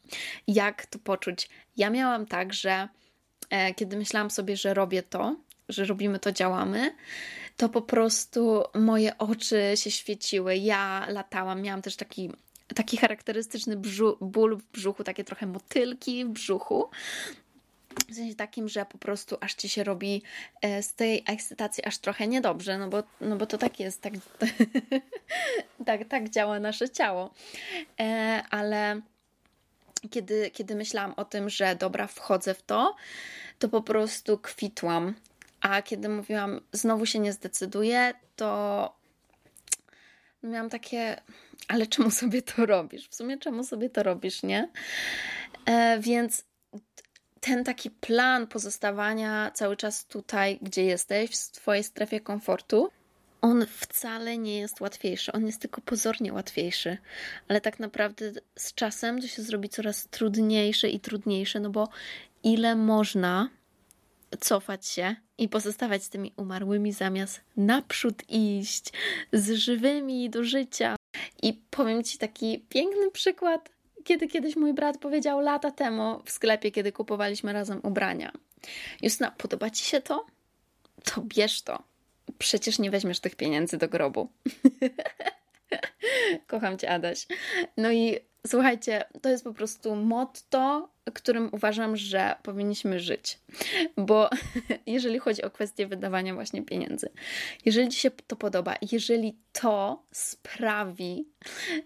[0.49, 1.49] Jak to poczuć?
[1.77, 3.00] Ja miałam tak, że E,
[3.77, 5.37] kiedy myślałam sobie, że robię to,
[5.69, 6.95] że robimy to, działamy,
[7.57, 10.57] to po prostu moje oczy się świeciły.
[10.57, 12.31] Ja latałam, miałam też taki,
[12.75, 16.91] taki charakterystyczny brzu- ból w brzuchu, takie trochę motylki w brzuchu.
[18.09, 20.23] W sensie takim, że po prostu aż ci się robi
[20.63, 24.13] e, z tej ekscytacji aż trochę niedobrze, no bo, no bo to tak jest, tak,
[25.87, 27.35] tak, tak działa nasze ciało.
[28.01, 29.01] E, ale
[30.11, 32.97] kiedy, kiedy myślałam o tym, że dobra, wchodzę w to,
[33.59, 35.15] to po prostu kwitłam.
[35.61, 39.01] A kiedy mówiłam, znowu się nie zdecyduję, to
[40.43, 41.21] miałam takie,
[41.69, 43.09] ale czemu sobie to robisz?
[43.09, 44.69] W sumie czemu sobie to robisz, nie?
[45.67, 46.45] E, więc
[47.41, 52.91] ten taki plan pozostawania cały czas tutaj, gdzie jesteś, w swojej strefie komfortu,
[53.42, 56.98] on wcale nie jest łatwiejszy, on jest tylko pozornie łatwiejszy,
[57.48, 61.88] ale tak naprawdę z czasem to się zrobi coraz trudniejsze i trudniejsze, no bo
[62.42, 63.48] ile można
[64.40, 68.92] cofać się i pozostawać z tymi umarłymi zamiast naprzód iść
[69.33, 70.96] z żywymi do życia.
[71.42, 73.70] I powiem Ci taki piękny przykład,
[74.05, 78.33] kiedy kiedyś mój brat powiedział lata temu w sklepie, kiedy kupowaliśmy razem ubrania.
[79.03, 80.26] Justyna, podoba Ci się to?
[81.05, 81.89] To bierz to
[82.38, 84.29] przecież nie weźmiesz tych pieniędzy do grobu.
[86.47, 87.27] Kocham cię, Adaś.
[87.77, 93.38] No i słuchajcie, to jest po prostu motto, którym uważam, że powinniśmy żyć.
[93.97, 94.31] Bo
[94.87, 97.09] jeżeli chodzi o kwestię wydawania właśnie pieniędzy,
[97.64, 101.29] jeżeli ci się to podoba, jeżeli to sprawi,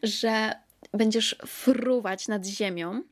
[0.02, 0.52] że
[0.92, 3.02] będziesz fruwać nad ziemią,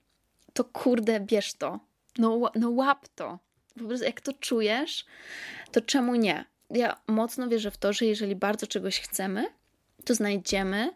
[0.53, 1.81] to kurde, bierz to.
[2.19, 3.39] No, no łap to.
[3.79, 5.05] Po prostu jak to czujesz,
[5.73, 6.45] to czemu nie?
[6.73, 9.47] Ja mocno wierzę w to, że jeżeli bardzo czegoś chcemy,
[10.05, 10.91] to znajdziemy,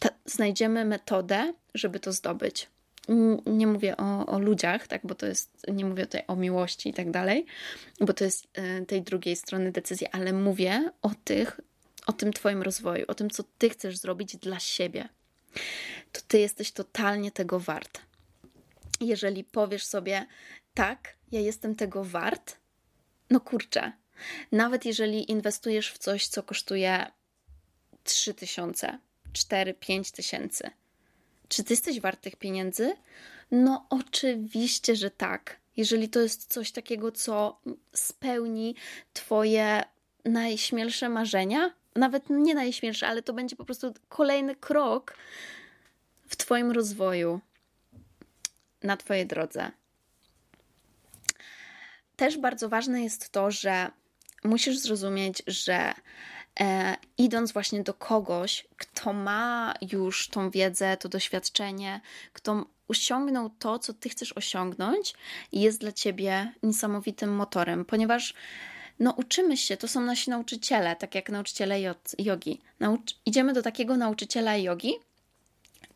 [0.00, 2.68] ta, znajdziemy metodę, żeby to zdobyć.
[3.46, 6.94] Nie mówię o, o, ludziach, tak, bo to jest, nie mówię tutaj o miłości i
[6.94, 7.46] tak dalej,
[8.00, 11.60] bo to jest y, tej drugiej strony decyzji, ale mówię o tych,
[12.06, 15.08] o tym Twoim rozwoju, o tym, co Ty chcesz zrobić dla siebie.
[16.12, 18.00] To Ty jesteś totalnie tego wart.
[19.00, 20.26] Jeżeli powiesz sobie,
[20.74, 22.56] tak, ja jestem tego wart,
[23.30, 23.92] no kurczę,
[24.52, 27.06] nawet jeżeli inwestujesz w coś, co kosztuje
[28.04, 28.98] 3 tysiące,
[29.32, 30.70] 4, 5 tysięcy,
[31.48, 32.96] czy ty jesteś wart tych pieniędzy?
[33.50, 35.56] No, oczywiście, że tak.
[35.76, 37.60] Jeżeli to jest coś takiego, co
[37.92, 38.74] spełni
[39.12, 39.82] Twoje
[40.24, 45.16] najśmielsze marzenia, nawet nie najśmielsze, ale to będzie po prostu kolejny krok
[46.28, 47.40] w Twoim rozwoju,
[48.82, 49.70] na Twojej drodze.
[52.16, 53.90] Też bardzo ważne jest to, że
[54.44, 55.94] musisz zrozumieć, że
[56.60, 62.00] e, idąc właśnie do kogoś, kto ma już tą wiedzę, to doświadczenie,
[62.32, 65.14] kto osiągnął to, co ty chcesz osiągnąć,
[65.52, 68.34] jest dla ciebie niesamowitym motorem, ponieważ
[69.00, 71.80] no uczymy się, to są nasi nauczyciele, tak jak nauczyciele
[72.18, 72.60] jogi.
[72.80, 74.94] Nauc idziemy do takiego nauczyciela jogi,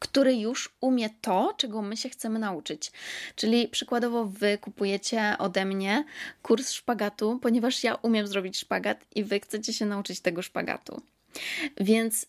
[0.02, 2.92] który już umie to, czego my się chcemy nauczyć.
[3.36, 6.04] Czyli przykładowo wy kupujecie ode mnie
[6.42, 11.02] kurs szpagatu, ponieważ ja umiem zrobić szpagat i wy chcecie się nauczyć tego szpagatu.
[11.80, 12.26] Więc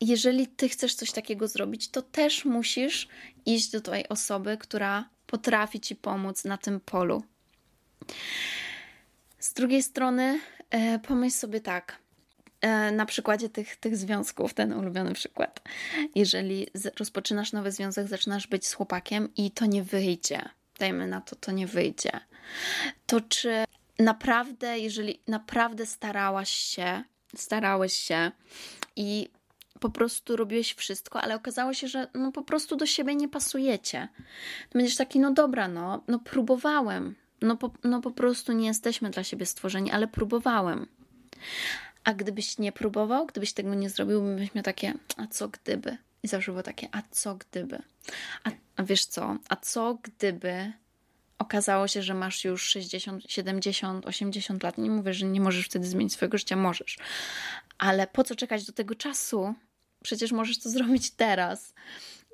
[0.00, 3.08] jeżeli ty chcesz coś takiego zrobić, to też musisz
[3.46, 7.22] iść do tej osoby, która potrafi ci pomóc na tym polu.
[9.38, 10.40] Z drugiej strony,
[10.70, 11.99] e, pomyśl sobie tak.
[12.60, 15.60] E, na przykładzie tych, tych związków, ten ulubiony przykład.
[16.14, 16.66] Jeżeli
[16.98, 21.52] rozpoczynasz nowy związek, zaczynasz być z chłopakiem i to nie wyjdzie, dajmy na to, to
[21.52, 22.20] nie wyjdzie,
[23.06, 23.64] to czy
[23.98, 27.02] naprawdę, jeżeli naprawdę starałaś się,
[27.36, 28.30] starałeś się
[28.96, 29.28] i
[29.80, 34.08] po prostu robiłeś wszystko, ale okazało się, że no po prostu do siebie nie pasujecie.
[34.70, 37.14] To będziesz taki, no dobra, no, no próbowałem.
[37.42, 40.86] No po, no po prostu nie jesteśmy dla siebie stworzeni, ale próbowałem.
[42.04, 45.96] A gdybyś nie próbował, gdybyś tego nie zrobił, byś miał takie, a co gdyby?
[46.22, 47.78] I zawsze było takie, a co gdyby?
[48.44, 49.36] A, a wiesz co?
[49.48, 50.72] A co gdyby
[51.38, 54.78] okazało się, że masz już 60, 70, 80 lat?
[54.78, 56.98] Nie mówię, że nie możesz wtedy zmienić swojego życia, możesz.
[57.78, 59.54] Ale po co czekać do tego czasu?
[60.02, 61.74] Przecież możesz to zrobić teraz.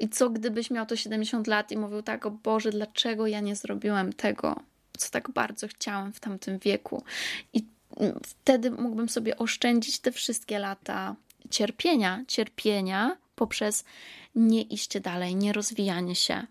[0.01, 3.57] I co gdybyś miał to 70 lat i mówił tak, o Boże, dlaczego ja nie
[3.57, 4.61] zrobiłem tego,
[4.99, 7.05] co tak bardzo chciałem w tamtym wieku?
[7.53, 7.65] I
[8.23, 11.17] wtedy mógłbym sobie oszczędzić te wszystkie lata
[11.51, 13.85] cierpienia, cierpienia poprzez
[14.35, 16.47] nie iście dalej, nie rozwijanie się,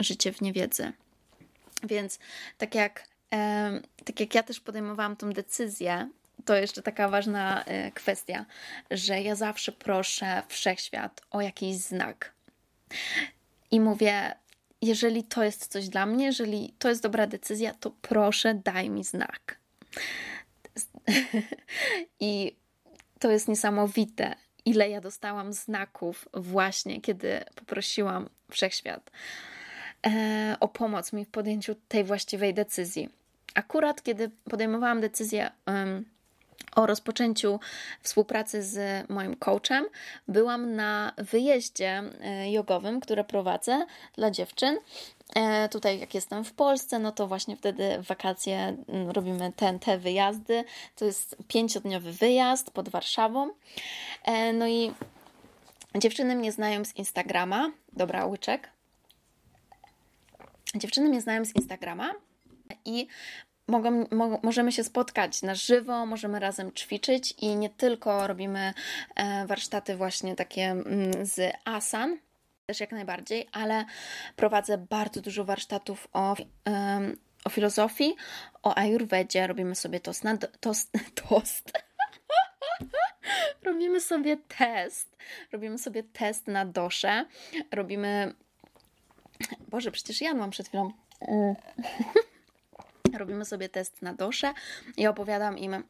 [0.00, 0.92] życie w niewiedzy.
[1.82, 2.18] Więc
[2.58, 3.08] tak jak,
[4.04, 6.08] tak jak ja też podejmowałam tą decyzję,
[6.44, 8.46] to jeszcze taka ważna e, kwestia,
[8.90, 12.32] że ja zawsze proszę wszechświat o jakiś znak.
[13.70, 14.34] I mówię,
[14.82, 19.04] jeżeli to jest coś dla mnie, jeżeli to jest dobra decyzja, to proszę daj mi
[19.04, 19.58] znak.
[22.20, 22.56] I
[23.18, 29.10] to jest niesamowite, ile ja dostałam znaków właśnie, kiedy poprosiłam wszechświat
[30.06, 33.08] e, o pomoc mi w podjęciu tej właściwej decyzji.
[33.54, 35.50] Akurat kiedy podejmowałam decyzję
[36.76, 37.60] o rozpoczęciu
[38.02, 39.84] współpracy z moim coachem,
[40.28, 44.78] byłam na wyjeździe e, jogowym, które prowadzę dla dziewczyn.
[45.34, 49.78] E, tutaj, jak jestem w Polsce, no to właśnie wtedy w wakacje mm, robimy ten,
[49.78, 50.64] te wyjazdy.
[50.96, 53.50] To jest pięciodniowy wyjazd pod Warszawą.
[54.24, 54.92] E, no i
[55.94, 57.70] dziewczyny mnie znają z Instagrama.
[57.92, 58.68] Dobra, łyczek.
[60.74, 62.14] Dziewczyny mnie znają z Instagrama
[62.84, 63.06] i
[63.68, 68.74] mogą, mo, możemy się spotkać na żywo, możemy razem ćwiczyć i nie tylko robimy
[69.16, 72.18] e, warsztaty właśnie takie mm, z asan,
[72.66, 73.84] też jak najbardziej, ale
[74.36, 76.36] prowadzę bardzo dużo warsztatów o,
[77.44, 78.16] o filozofii,
[78.62, 80.92] o ayurvedzie, robimy sobie tost na tost,
[81.28, 81.72] tost.
[83.62, 85.16] robimy sobie test,
[85.52, 87.24] robimy sobie test na doszę,
[87.72, 88.34] robimy
[89.68, 90.92] Boże, przecież ja mam przed chwilą
[93.16, 94.52] robimy sobie test na doszę
[94.96, 95.82] i opowiadam im e,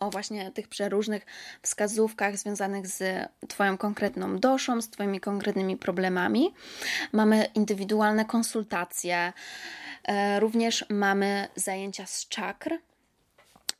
[0.00, 1.26] o właśnie tych przeróżnych
[1.62, 6.54] wskazówkach związanych z Twoją konkretną doszą, z Twoimi konkretnymi problemami.
[7.12, 9.32] Mamy indywidualne konsultacje,
[10.04, 12.78] e, również mamy zajęcia z czakr.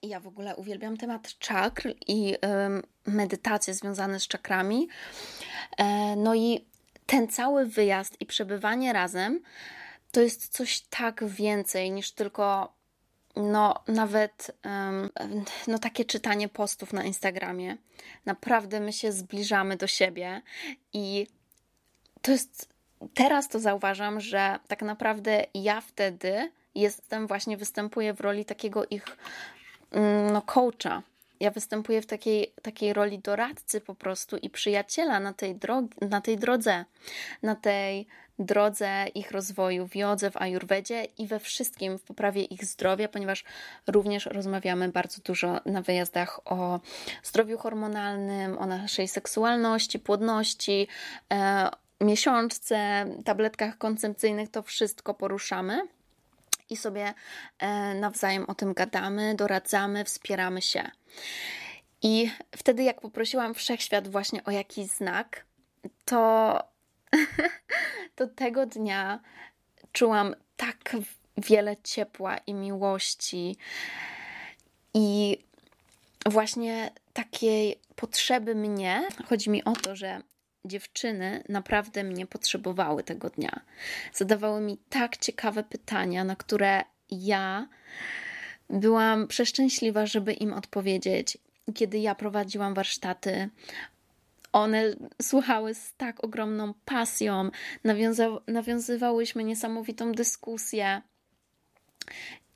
[0.03, 2.37] Ja w ogóle uwielbiam temat czakr i
[3.07, 4.89] medytacje związane z czakrami.
[5.79, 6.65] E, no i
[7.07, 9.41] ten cały wyjazd i przebywanie razem
[10.11, 12.73] to jest coś tak więcej niż tylko
[13.37, 14.51] no nawet
[15.67, 17.77] no takie czytanie postów na Instagramie.
[18.27, 20.43] Naprawdę my się zbliżamy do siebie
[20.93, 21.27] i
[22.23, 22.69] to jest
[23.15, 29.05] teraz to zauważam, że tak naprawdę ja wtedy jestem właśnie występuję w roli takiego ich
[29.91, 31.03] mm, no coacha.
[31.41, 36.21] Ja występuję w takiej, takiej roli doradcy po prostu i przyjaciela na tej, drogi, na
[36.21, 36.85] tej drodze,
[37.43, 38.07] na tej
[38.39, 43.45] drodze ich rozwoju w jodze, w ajurwedzie i we wszystkim w poprawie ich zdrowia, ponieważ
[43.87, 46.81] również rozmawiamy bardzo dużo na wyjazdach o
[47.23, 50.89] zdrowiu hormonalnym, o naszej seksualności, płodności,
[51.33, 51.71] e,
[52.01, 55.83] miesiączce, tabletkach koncepcyjnych, to wszystko poruszamy
[56.71, 57.15] i sobie
[57.59, 60.91] e, nawzajem o tym gadamy, doradzamy, wspieramy się.
[62.03, 65.45] I wtedy, jak poprosiłam wszechświat właśnie o jakiś znak,
[66.05, 66.63] to
[68.17, 69.21] to tego dnia
[69.93, 70.97] czułam tak
[71.37, 73.57] wiele ciepła i miłości
[74.95, 75.39] i
[76.27, 79.09] właśnie takiej potrzeby mnie.
[79.29, 80.23] Chodzi mi o to, że
[80.65, 83.61] dziewczyny naprawdę mnie potrzebowały tego dnia.
[84.13, 87.69] Zadawały mi tak ciekawe pytania, na które ja
[88.71, 91.39] byłam przeszczęśliwa, żeby im odpowiedzieć.
[91.75, 93.49] Kiedy ja prowadziłam warsztaty,
[94.61, 97.51] one słuchały z tak ogromną pasją,
[97.85, 101.03] nawiąza- nawiązywałyśmy niesamowitą dyskusję.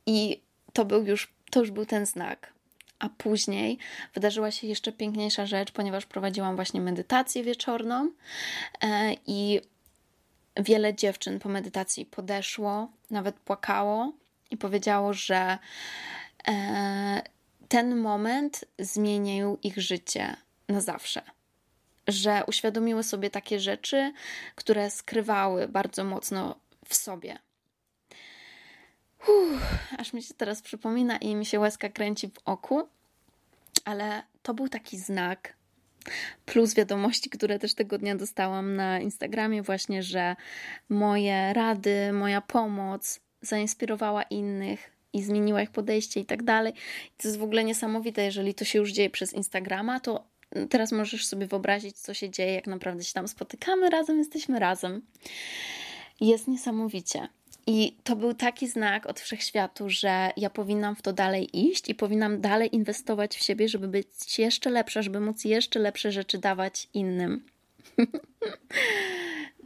[0.07, 0.43] I
[0.73, 2.53] to był już, to już był ten znak.
[2.99, 3.79] A później
[4.15, 8.11] wydarzyła się jeszcze piękniejsza rzecz, ponieważ prowadziłam właśnie medytację wieczorną
[8.83, 9.61] e, i
[10.57, 14.13] wiele dziewczyn po medytacji podeszło, nawet płakało
[14.51, 15.59] i powiedziało, że
[16.49, 17.23] e,
[17.69, 20.37] ten moment zmienił ich życie
[20.69, 21.23] na zawsze
[22.09, 24.13] że uświadomiły sobie takie rzeczy,
[24.55, 27.39] które skrywały bardzo mocno w sobie.
[29.29, 29.63] Uff,
[29.99, 32.89] aż mi się teraz przypomina i mi się łezka kręci w oku,
[33.85, 35.55] ale to był taki znak,
[36.47, 40.37] plus wiadomości, które też tego dnia dostałam na Instagramie, właśnie, że
[40.89, 46.73] moje rady, moja pomoc zainspirowała innych i zmieniła ich podejście i tak dalej.
[47.17, 50.32] To jest w ogóle niesamowite, jeżeli to się już dzieje przez Instagrama, to
[50.71, 55.03] teraz możesz sobie wyobrazić, co się dzieje, jak naprawdę się tam spotykamy razem, jesteśmy razem.
[56.21, 57.29] Jest niesamowicie.
[57.67, 61.95] I to był taki znak od wszechświatu, że ja powinnam w to dalej iść i
[61.95, 66.89] powinnam dalej inwestować w siebie, żeby być jeszcze lepsza, żeby móc jeszcze lepsze rzeczy dawać
[66.95, 67.45] innym.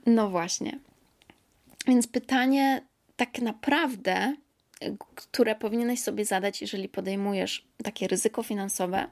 [0.06, 0.78] no właśnie.
[1.86, 2.82] Więc pytanie
[3.16, 4.36] tak naprawdę,
[5.14, 9.06] które powinieneś sobie zadać, jeżeli podejmujesz takie ryzyko finansowe,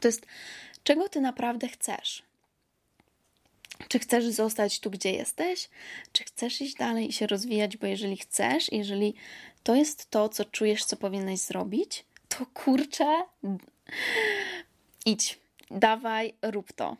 [0.00, 0.26] to jest,
[0.84, 2.22] czego ty naprawdę chcesz?
[3.88, 5.68] Czy chcesz zostać tu, gdzie jesteś?
[6.12, 7.76] Czy chcesz iść dalej i się rozwijać?
[7.76, 9.14] Bo jeżeli chcesz, jeżeli
[9.62, 13.22] to jest to, co czujesz, co powinieneś zrobić, to kurczę,
[15.06, 15.38] idź,
[15.70, 16.96] dawaj, rób to.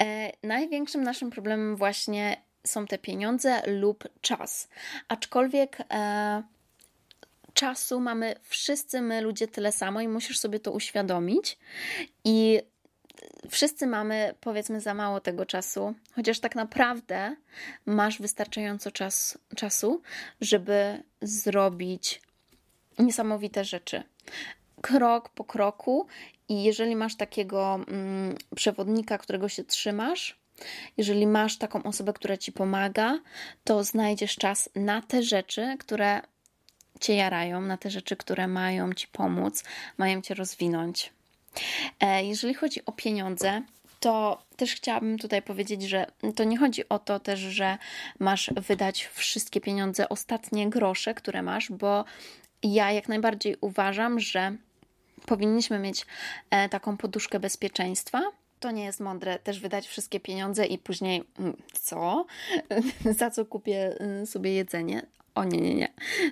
[0.00, 4.68] E, największym naszym problemem właśnie są te pieniądze lub czas.
[5.08, 6.42] Aczkolwiek e,
[7.54, 11.58] czasu mamy wszyscy my ludzie tyle samo i musisz sobie to uświadomić.
[12.24, 12.60] I
[13.50, 17.36] wszyscy mamy powiedzmy za mało tego czasu, chociaż tak naprawdę
[17.86, 20.02] masz wystarczająco czas, czasu,
[20.40, 22.22] żeby zrobić
[22.98, 24.02] niesamowite rzeczy.
[24.82, 26.06] Krok po kroku,
[26.48, 30.38] i jeżeli masz takiego mm, przewodnika, którego się trzymasz,
[30.96, 33.18] jeżeli masz taką osobę, która ci pomaga,
[33.64, 36.22] to znajdziesz czas na te rzeczy, które
[37.00, 39.64] cię jarają, na te rzeczy, które mają ci pomóc,
[39.98, 41.12] mają cię rozwinąć.
[42.00, 43.62] E, jeżeli chodzi o pieniądze,
[44.00, 47.78] to też chciałabym tutaj powiedzieć, że to nie chodzi o to też, że
[48.18, 52.04] masz wydać wszystkie pieniądze, ostatnie grosze, które masz, bo
[52.62, 54.56] ja jak najbardziej uważam, że
[55.26, 56.06] powinniśmy mieć
[56.50, 58.22] e, taką poduszkę bezpieczeństwa.
[58.60, 62.26] To nie jest mądre też wydać wszystkie pieniądze i później mm, co?
[63.18, 65.02] Za co kupię y, sobie jedzenie?
[65.38, 65.88] O nie, nie, nie.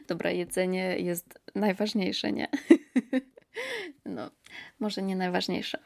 [0.08, 2.48] Dobra, jedzenie jest najważniejsze, nie?
[4.04, 4.30] No,
[4.78, 5.78] może nie najważniejsze,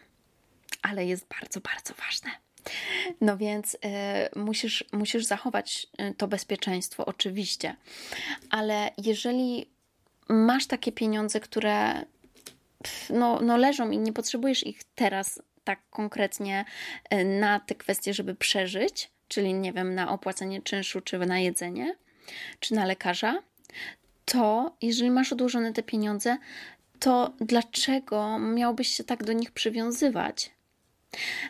[0.82, 2.30] ale jest bardzo, bardzo ważne.
[3.20, 3.78] No więc y,
[4.38, 7.76] musisz, musisz zachować y, to bezpieczeństwo, oczywiście,
[8.50, 9.66] ale jeżeli
[10.28, 12.04] masz takie pieniądze, które
[13.10, 16.64] no, no leżą i nie potrzebujesz ich teraz tak konkretnie
[17.14, 21.96] y, na te kwestie, żeby przeżyć, czyli nie wiem, na opłacenie czynszu, czy na jedzenie,
[22.60, 23.42] czy na lekarza,
[24.24, 26.36] to jeżeli masz odłożone te pieniądze,
[27.00, 30.50] to dlaczego miałbyś się tak do nich przywiązywać?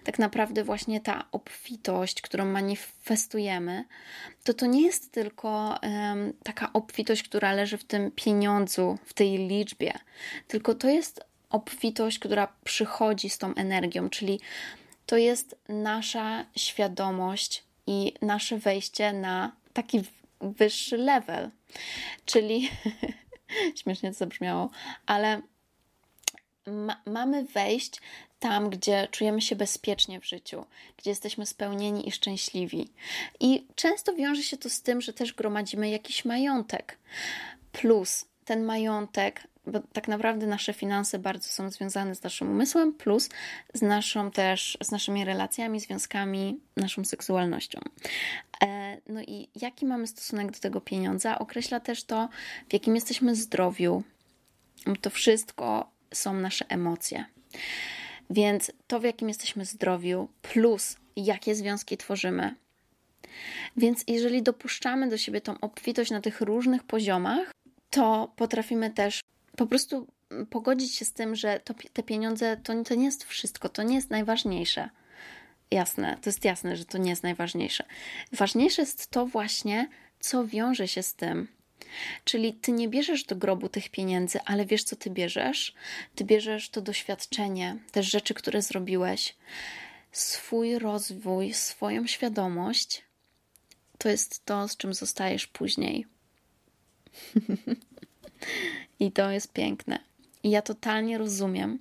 [0.05, 3.85] Tak naprawdę, właśnie ta obfitość, którą manifestujemy,
[4.45, 9.49] to to nie jest tylko um, taka obfitość, która leży w tym pieniądzu, w tej
[9.49, 9.93] liczbie,
[10.49, 14.41] tylko to jest obfitość, która przychodzi z tą energią, czyli
[15.07, 20.03] to jest nasza świadomość i nasze wejście na taki
[20.41, 21.51] wyższy level.
[22.24, 22.70] Czyli
[23.82, 24.70] śmiesznie to zabrzmiało,
[25.07, 25.43] ale
[26.66, 28.01] ma mamy wejść
[28.38, 30.64] tam, gdzie czujemy się bezpiecznie w życiu,
[30.97, 32.88] gdzie jesteśmy spełnieni i szczęśliwi.
[33.41, 36.99] I często wiąże się to z tym, że też gromadzimy jakiś majątek.
[37.72, 43.28] Plus ten majątek bo tak naprawdę nasze finanse bardzo są związane z naszym umysłem, plus
[43.74, 47.80] z naszą też, z naszymi relacjami, związkami, naszą seksualnością.
[48.62, 52.28] E, no i jaki mamy stosunek do tego pieniądza, określa też to,
[52.68, 54.03] w jakim jesteśmy zdrowiu.
[55.01, 57.24] To wszystko są nasze emocje.
[58.30, 62.55] Więc to, w jakim jesteśmy zdrowiu, plus jakie związki tworzymy.
[63.76, 67.53] Więc jeżeli dopuszczamy do siebie tą obfitość na tych różnych poziomach,
[67.91, 69.20] to potrafimy też
[69.57, 70.07] po prostu
[70.51, 73.95] pogodzić się z tym, że to, te pieniądze to, to nie jest wszystko, to nie
[73.95, 74.91] jest najważniejsze.
[75.70, 77.84] Jasne, to jest jasne, że to nie jest najważniejsze.
[78.32, 79.88] Ważniejsze jest to właśnie,
[80.20, 81.49] co wiąże się z tym.
[82.24, 85.74] Czyli ty nie bierzesz do grobu tych pieniędzy, ale wiesz, co ty bierzesz?
[86.14, 89.36] Ty bierzesz to doświadczenie, te rzeczy, które zrobiłeś,
[90.12, 93.03] swój rozwój, swoją świadomość.
[93.99, 96.07] To jest to, z czym zostajesz później.
[99.00, 99.98] I to jest piękne.
[100.42, 101.78] I ja totalnie rozumiem,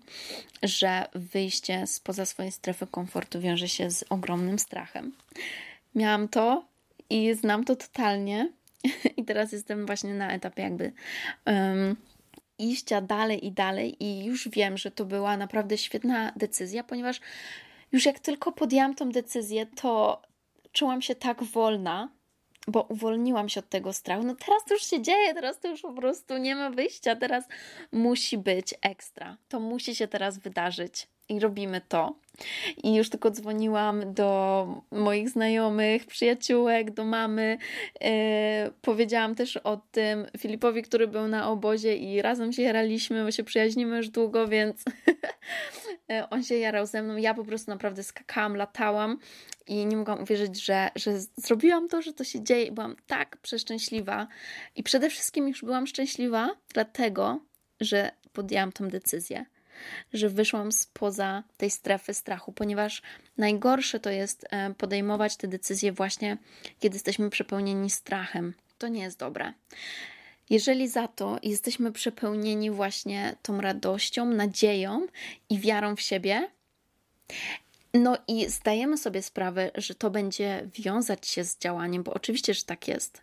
[0.63, 5.11] że wyjście spoza swojej strefy komfortu wiąże się z ogromnym strachem.
[5.95, 6.65] Miałam to
[7.09, 8.51] i znam to totalnie.
[9.17, 10.91] I teraz jestem właśnie na etapie jakby
[11.45, 11.95] um,
[12.59, 17.21] iścia dalej i dalej, i już wiem, że to była naprawdę świetna decyzja, ponieważ
[17.91, 20.21] już jak tylko podjęłam tą decyzję, to
[20.71, 22.09] czułam się tak wolna,
[22.69, 24.23] bo uwolniłam się od tego strachu.
[24.23, 27.43] No teraz to już się dzieje, teraz to już po prostu nie ma wyjścia, teraz
[27.91, 29.37] musi być ekstra.
[29.47, 32.15] To musi się teraz wydarzyć i robimy to.
[32.83, 37.57] I już tylko dzwoniłam do moich znajomych, przyjaciółek, do mamy.
[38.01, 38.09] Yy,
[38.81, 43.43] powiedziałam też o tym Filipowi, który był na obozie i razem się jaraliśmy, bo się
[43.43, 44.83] przyjaźnimy już długo, więc
[46.11, 47.17] e, on się jarał ze mną.
[47.17, 49.19] Ja po prostu naprawdę skakałam, latałam
[49.67, 52.71] i nie mogłam uwierzyć, że, że zrobiłam to, że to się dzieje.
[52.71, 54.27] Byłam tak przeszczęśliwa.
[54.75, 57.39] I przede wszystkim już byłam szczęśliwa, dlatego,
[57.79, 59.45] że podjęłam tą decyzję
[60.13, 63.01] że wyszłam spoza tej strefy strachu, ponieważ
[63.37, 66.37] najgorsze to jest e, podejmować te decyzje właśnie,
[66.79, 68.53] kiedy jesteśmy przepełnieni strachem.
[68.77, 69.53] To nie jest dobre.
[70.49, 75.07] Jeżeli za to jesteśmy przepełnieni właśnie tą radością, nadzieją
[75.49, 76.49] i wiarą w siebie,
[77.93, 82.63] no i zdajemy sobie sprawę, że to będzie wiązać się z działaniem, bo oczywiście, że
[82.63, 83.21] tak jest.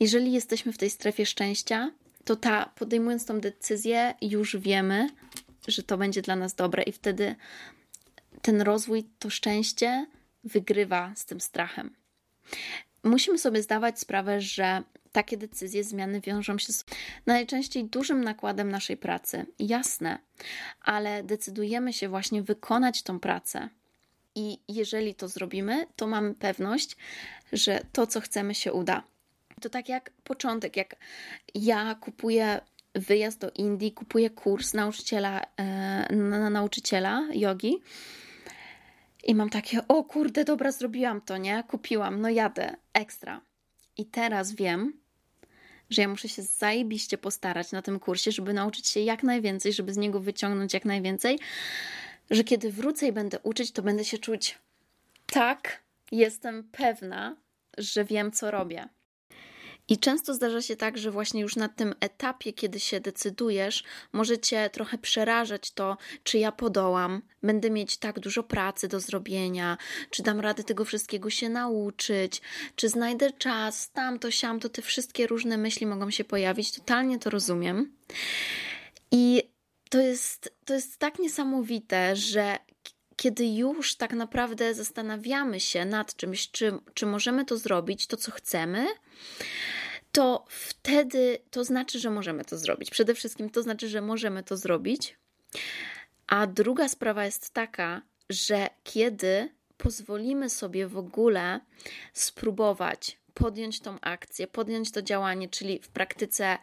[0.00, 1.90] Jeżeli jesteśmy w tej strefie szczęścia,
[2.24, 5.08] to ta, podejmując tą decyzję, już wiemy,
[5.68, 7.36] że to będzie dla nas dobre, i wtedy
[8.42, 10.06] ten rozwój, to szczęście
[10.44, 11.94] wygrywa z tym strachem.
[13.04, 16.84] Musimy sobie zdawać sprawę, że takie decyzje, zmiany wiążą się z
[17.26, 19.46] najczęściej dużym nakładem naszej pracy.
[19.58, 20.18] Jasne,
[20.80, 23.68] ale decydujemy się właśnie wykonać tą pracę.
[24.34, 26.96] I jeżeli to zrobimy, to mamy pewność,
[27.52, 29.02] że to, co chcemy, się uda.
[29.62, 30.96] To tak jak początek, jak
[31.54, 32.60] ja kupuję
[32.94, 37.78] wyjazd do Indii, kupuję kurs nauczyciela, e, na nauczyciela jogi.
[39.24, 41.64] I mam takie, o kurde, dobra, zrobiłam to, nie?
[41.68, 43.40] Kupiłam, no jadę, ekstra.
[43.96, 44.92] I teraz wiem,
[45.90, 49.94] że ja muszę się zajebiście postarać na tym kursie, żeby nauczyć się jak najwięcej, żeby
[49.94, 51.38] z niego wyciągnąć jak najwięcej,
[52.30, 54.58] że kiedy wrócę i będę uczyć, to będę się czuć
[55.26, 55.82] tak,
[56.12, 57.36] jestem pewna,
[57.78, 58.88] że wiem, co robię.
[59.92, 64.38] I często zdarza się tak, że właśnie już na tym etapie, kiedy się decydujesz, może
[64.38, 69.78] cię trochę przerażać to, czy ja podołam, będę mieć tak dużo pracy do zrobienia,
[70.10, 72.42] czy dam radę tego wszystkiego się nauczyć,
[72.76, 76.72] czy znajdę czas, tam to siam, to te wszystkie różne myśli mogą się pojawić.
[76.72, 77.92] Totalnie to rozumiem.
[79.10, 79.42] I
[79.90, 82.58] to jest, to jest tak niesamowite, że
[83.16, 88.30] kiedy już tak naprawdę zastanawiamy się nad czymś, czy, czy możemy to zrobić, to co
[88.30, 88.86] chcemy,
[90.12, 92.90] to wtedy to znaczy, że możemy to zrobić.
[92.90, 95.16] Przede wszystkim to znaczy, że możemy to zrobić.
[96.26, 101.60] A druga sprawa jest taka, że kiedy pozwolimy sobie w ogóle
[102.12, 106.58] spróbować podjąć tą akcję, podjąć to działanie, czyli w praktyce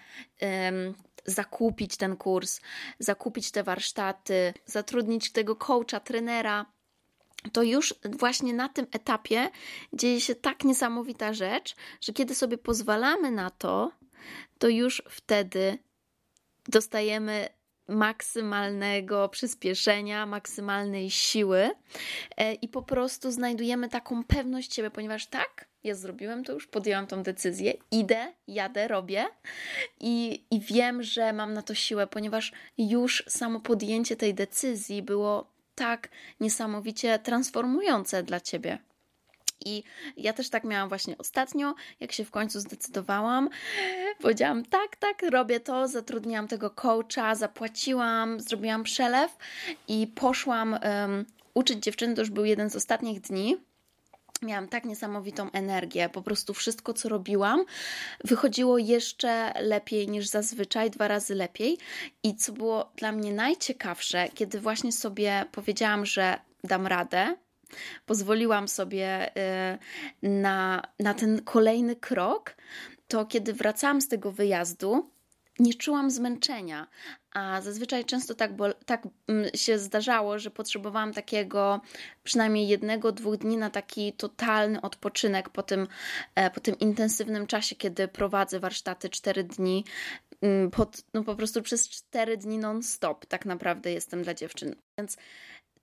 [1.26, 2.62] zakupić ten kurs,
[3.00, 6.66] zakupić te warsztaty, zatrudnić tego coacha, trenera,
[7.54, 9.50] to już właśnie na tym etapie
[9.94, 13.92] dzieje się tak niesamowita rzecz, że kiedy sobie pozwalamy na to,
[14.58, 15.78] to już wtedy
[16.68, 17.50] dostajemy
[17.88, 21.70] maksymalnego przyspieszenia, maksymalnej siły
[22.38, 27.08] e, i po prostu znajdujemy taką pewność siebie, ponieważ tak, ja zrobiłem to już, podjęłam
[27.08, 29.26] tą decyzję, idę, jadę, robię
[30.00, 35.59] i, i wiem, że mam na to siłę, ponieważ już samo podjęcie tej decyzji było
[35.80, 36.10] tak
[36.40, 38.78] niesamowicie transformujące dla ciebie.
[39.66, 39.84] I
[40.18, 43.50] ja też tak miałam właśnie ostatnio, jak się w końcu zdecydowałam.
[44.22, 49.38] Powiedziałam, tak, tak, robię to, zatrudniłam tego coacha, zapłaciłam, zrobiłam przelew
[49.88, 52.16] i poszłam um, uczyć dziewczyny.
[52.16, 53.58] To już był jeden z ostatnich dni
[54.42, 56.10] miałam tak niesamowitą energię.
[56.10, 57.66] Po prostu wszystko, co robiłam,
[58.24, 61.78] wychodziło jeszcze lepiej niż zazwyczaj, dwa razy lepiej.
[62.24, 67.36] I co było dla mnie najciekawsze, kiedy właśnie sobie powiedziałam, że dam radę,
[68.06, 69.32] pozwoliłam sobie
[70.24, 72.56] y, na, na ten kolejny krok,
[73.08, 75.10] to kiedy wracałam z tego wyjazdu,
[75.60, 76.88] nie czułam zmęczenia,
[77.32, 81.82] a zazwyczaj często tak, bo, tak mm, się zdarzało, że potrzebowałam takiego
[82.24, 85.88] przynajmniej jednego, dwóch dni na taki totalny odpoczynek po tym,
[86.36, 89.86] e, po tym intensywnym czasie, kiedy prowadzę warsztaty cztery dni.
[90.42, 94.76] Mm, pod, no po prostu przez cztery dni non-stop tak naprawdę jestem dla dziewczyn.
[94.98, 95.18] Więc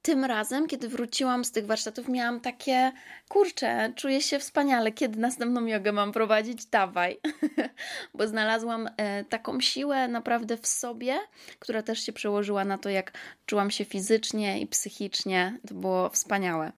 [0.07, 2.93] tym razem, kiedy wróciłam z tych warsztatów, miałam takie,
[3.29, 7.21] kurczę, czuję się wspaniale, kiedy następną jogę mam prowadzić, dawaj.
[8.15, 11.19] Bo znalazłam e, taką siłę naprawdę w sobie,
[11.59, 13.13] która też się przełożyła na to, jak
[13.47, 15.59] czułam się fizycznie i psychicznie.
[15.69, 16.73] To było wspaniałe.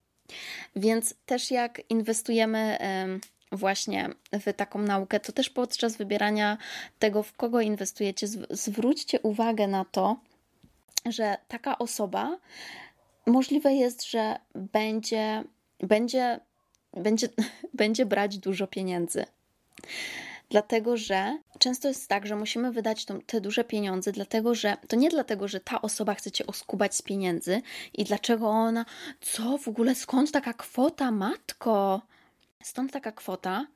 [0.76, 2.78] Więc też jak inwestujemy
[3.52, 6.58] właśnie w taką naukę, to też podczas wybierania
[6.98, 10.16] tego, w kogo inwestujecie, zwróćcie uwagę na to,
[11.06, 12.38] że taka osoba
[13.28, 15.44] możliwe jest, że będzie,
[15.80, 16.40] będzie
[16.92, 17.28] będzie,
[17.74, 19.24] będzie brać dużo pieniędzy.
[20.50, 24.96] Dlatego, że często jest tak, że musimy wydać tą, te duże pieniądze, dlatego że to
[24.96, 27.62] nie dlatego, że ta osoba chce cię oskubać z pieniędzy
[27.94, 28.84] i dlaczego ona,
[29.20, 32.02] co w ogóle, skąd taka kwota, matko?
[32.62, 33.66] Stąd taka kwota,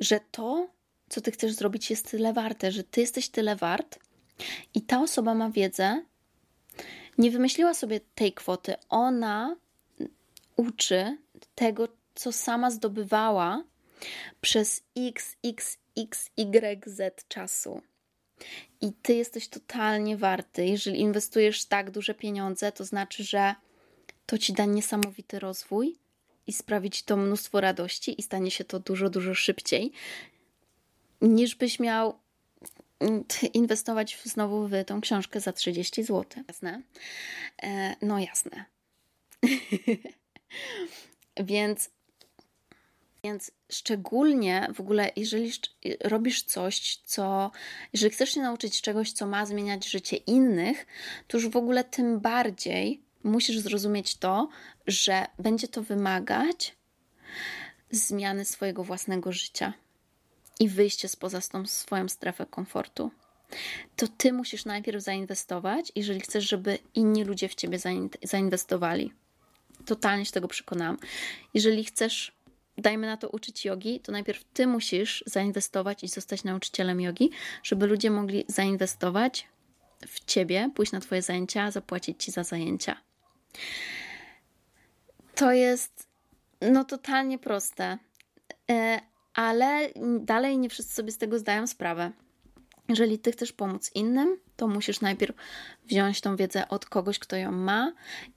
[0.00, 0.68] że to,
[1.08, 3.98] co ty chcesz zrobić, jest tyle warte, że ty jesteś tyle wart
[4.74, 6.02] i ta osoba ma wiedzę,
[7.22, 9.56] nie wymyśliła sobie tej kwoty, ona
[10.56, 11.18] uczy
[11.54, 13.64] tego, co sama zdobywała
[14.40, 17.82] przez x, x, x, y, z czasu.
[18.80, 20.66] I ty jesteś totalnie warty.
[20.66, 23.54] Jeżeli inwestujesz tak duże pieniądze, to znaczy, że
[24.26, 25.96] to ci da niesamowity rozwój
[26.46, 29.92] i sprawi ci to mnóstwo radości i stanie się to dużo, dużo szybciej,
[31.20, 32.18] niż byś miał
[33.54, 36.44] inwestować znowu w tą książkę za 30 zł.
[36.48, 36.82] Jasne?
[37.62, 38.64] E, no jasne.
[41.36, 41.90] Więc
[43.24, 45.52] więc szczególnie w ogóle, jeżeli
[46.04, 47.50] robisz coś, co,
[47.92, 50.86] jeżeli chcesz się nauczyć czegoś, co ma zmieniać życie innych,
[51.28, 54.48] to już w ogóle tym bardziej musisz zrozumieć to,
[54.86, 56.76] że będzie to wymagać
[57.90, 59.72] zmiany swojego własnego życia
[60.62, 63.10] i wyjście spoza tą swoją strefę komfortu.
[63.96, 67.78] To ty musisz najpierw zainwestować, jeżeli chcesz, żeby inni ludzie w ciebie
[68.22, 69.12] zainwestowali.
[69.86, 70.98] Totalnie się tego przekonałam.
[71.54, 72.32] Jeżeli chcesz
[72.78, 77.30] dajmy na to uczyć jogi, to najpierw ty musisz zainwestować i zostać nauczycielem jogi,
[77.62, 79.48] żeby ludzie mogli zainwestować
[80.06, 82.96] w ciebie, pójść na twoje zajęcia, zapłacić ci za zajęcia.
[85.34, 86.06] To jest
[86.60, 87.98] no totalnie proste,
[88.70, 89.88] e, ale
[90.20, 92.12] dalej nie wszyscy sobie z tego zdają sprawę.
[92.88, 95.36] Jeżeli ty chcesz pomóc innym, to musisz najpierw
[95.84, 97.92] wziąć tą wiedzę od kogoś, kto ją ma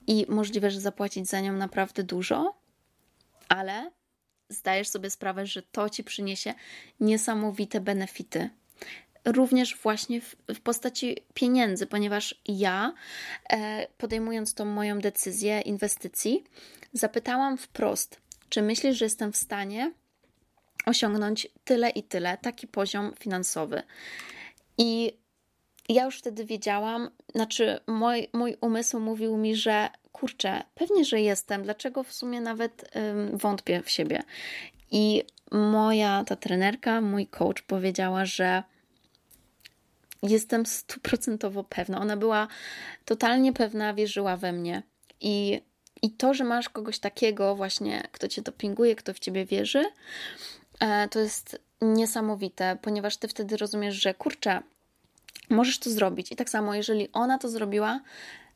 [0.08, 2.56] i możliwe, że zapłacić za nią naprawdę dużo,
[3.50, 3.92] ale
[4.50, 6.54] zdajesz sobie sprawę, że to ci przyniesie
[7.00, 8.50] niesamowite benefity.
[9.26, 12.94] Również właśnie w, w postaci pieniędzy, ponieważ ja,
[13.50, 16.44] e, podejmując tą moją decyzję inwestycji,
[16.94, 19.92] zapytałam wprost, czy myślisz, że jestem w stanie
[20.86, 23.84] osiągnąć tyle i tyle, taki poziom finansowy.
[24.78, 25.18] I
[25.90, 31.64] ja już wtedy wiedziałam, znaczy mój, mój umysł mówił mi, że kurczę, pewnie, że jestem,
[31.64, 34.24] dlaczego w sumie nawet ym, wątpię w siebie.
[34.92, 38.64] I moja ta trenerka, mój coach powiedziała, że
[40.24, 42.00] jestem stuprocentowo pewna.
[42.00, 42.48] Ona była
[43.06, 44.84] totalnie pewna, wierzyła we mnie.
[45.22, 45.62] I,
[46.02, 49.86] I to, że masz kogoś takiego właśnie, kto cię dopinguje, kto w ciebie wierzy,
[51.12, 54.62] to jest niesamowite, ponieważ ty wtedy rozumiesz, że kurczę,
[55.50, 56.32] możesz to zrobić.
[56.32, 58.02] I tak samo, jeżeli ona to zrobiła,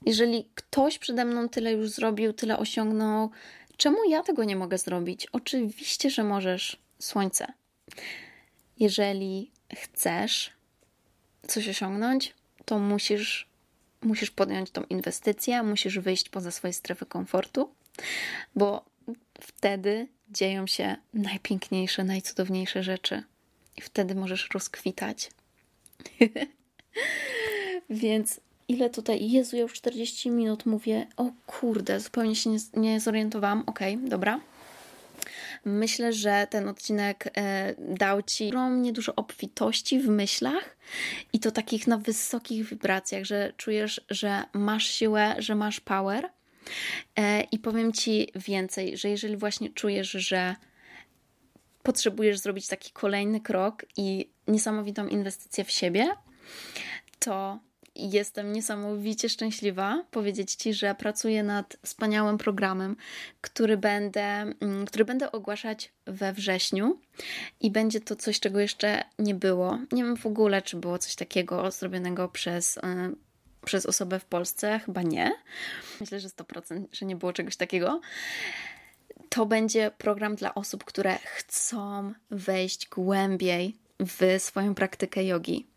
[0.06, 3.30] jeżeli ktoś przede mną tyle już zrobił, tyle osiągnął,
[3.78, 5.28] czemu ja tego nie mogę zrobić?
[5.32, 7.54] Oczywiście, że możesz, słońce.
[8.80, 10.52] Jeżeli chcesz
[11.48, 13.50] coś osiągnąć, to musisz,
[14.02, 17.70] musisz podjąć tą inwestycję, musisz wyjść poza swoje strefy komfortu,
[18.56, 18.86] bo
[19.42, 23.24] wtedy dzieją się najpiękniejsze, najcudowniejsze rzeczy.
[23.78, 25.32] I wtedy możesz rozkwitać.
[27.90, 29.32] Więc ile tutaj?
[29.32, 31.08] Jezu, ja już 40 minut mówię.
[31.18, 33.64] O kurde, zupełnie się nie, nie zorientowałam.
[33.66, 34.40] Okej, okay, dobra.
[35.66, 40.78] Myślę, że ten odcinek e, dał Ci ogromnie dużo obfitości w myślach
[41.34, 46.30] i to takich na wysokich wibracjach, że czujesz, że masz siłę, że masz power.
[47.16, 50.56] E, I powiem Ci więcej, że jeżeli właśnie czujesz, że
[51.84, 56.08] potrzebujesz zrobić taki kolejny krok i niesamowitą inwestycję w siebie,
[57.20, 57.60] to
[57.96, 62.96] jestem niesamowicie szczęśliwa powiedzieć Ci, że pracuję nad wspaniałym programem,
[63.42, 67.00] który będę, mm, który będę ogłaszać we wrześniu
[67.60, 69.80] i będzie to coś, czego jeszcze nie było.
[69.92, 72.82] Nie wiem w ogóle, czy było coś takiego zrobionego przez y,
[73.66, 74.80] przez osobę w Polsce?
[74.86, 75.32] Chyba nie.
[76.02, 78.02] Myślę, że 100%, że nie było czegoś takiego.
[79.30, 85.68] To będzie program dla osób, które chcą wejść głębiej w swoją praktykę jogi.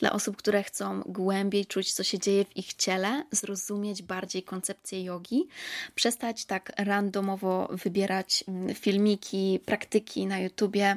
[0.00, 5.04] Dla osób, które chcą głębiej czuć, co się dzieje w ich ciele, zrozumieć bardziej koncepcję
[5.04, 5.48] jogi,
[5.94, 10.96] przestać tak randomowo wybierać mm, filmiki, praktyki na YouTubie,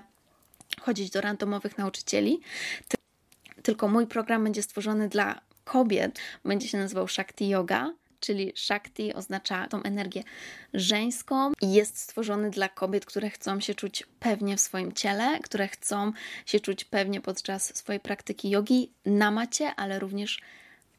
[0.81, 2.39] chodzić do randomowych nauczycieli.
[3.63, 9.67] Tylko mój program będzie stworzony dla kobiet, będzie się nazywał Shakti Yoga czyli Shakti oznacza
[9.67, 10.23] tą energię
[10.73, 15.67] żeńską i jest stworzony dla kobiet, które chcą się czuć pewnie w swoim ciele, które
[15.67, 16.11] chcą
[16.45, 20.41] się czuć pewnie podczas swojej praktyki jogi na macie, ale również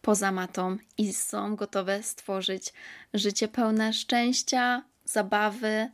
[0.02, 2.72] poza matą i są gotowe stworzyć
[3.14, 5.90] życie pełne szczęścia, zabawy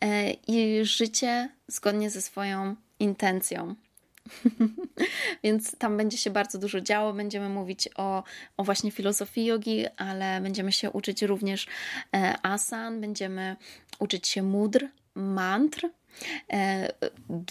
[0.00, 3.74] e, i życie zgodnie ze swoją intencją.
[5.44, 7.12] Więc tam będzie się bardzo dużo działo.
[7.12, 8.22] Będziemy mówić o,
[8.56, 11.66] o właśnie filozofii jogi, ale będziemy się uczyć również
[12.14, 13.56] e, asan, będziemy
[13.98, 15.88] uczyć się mudr, mantr.
[16.52, 16.92] E,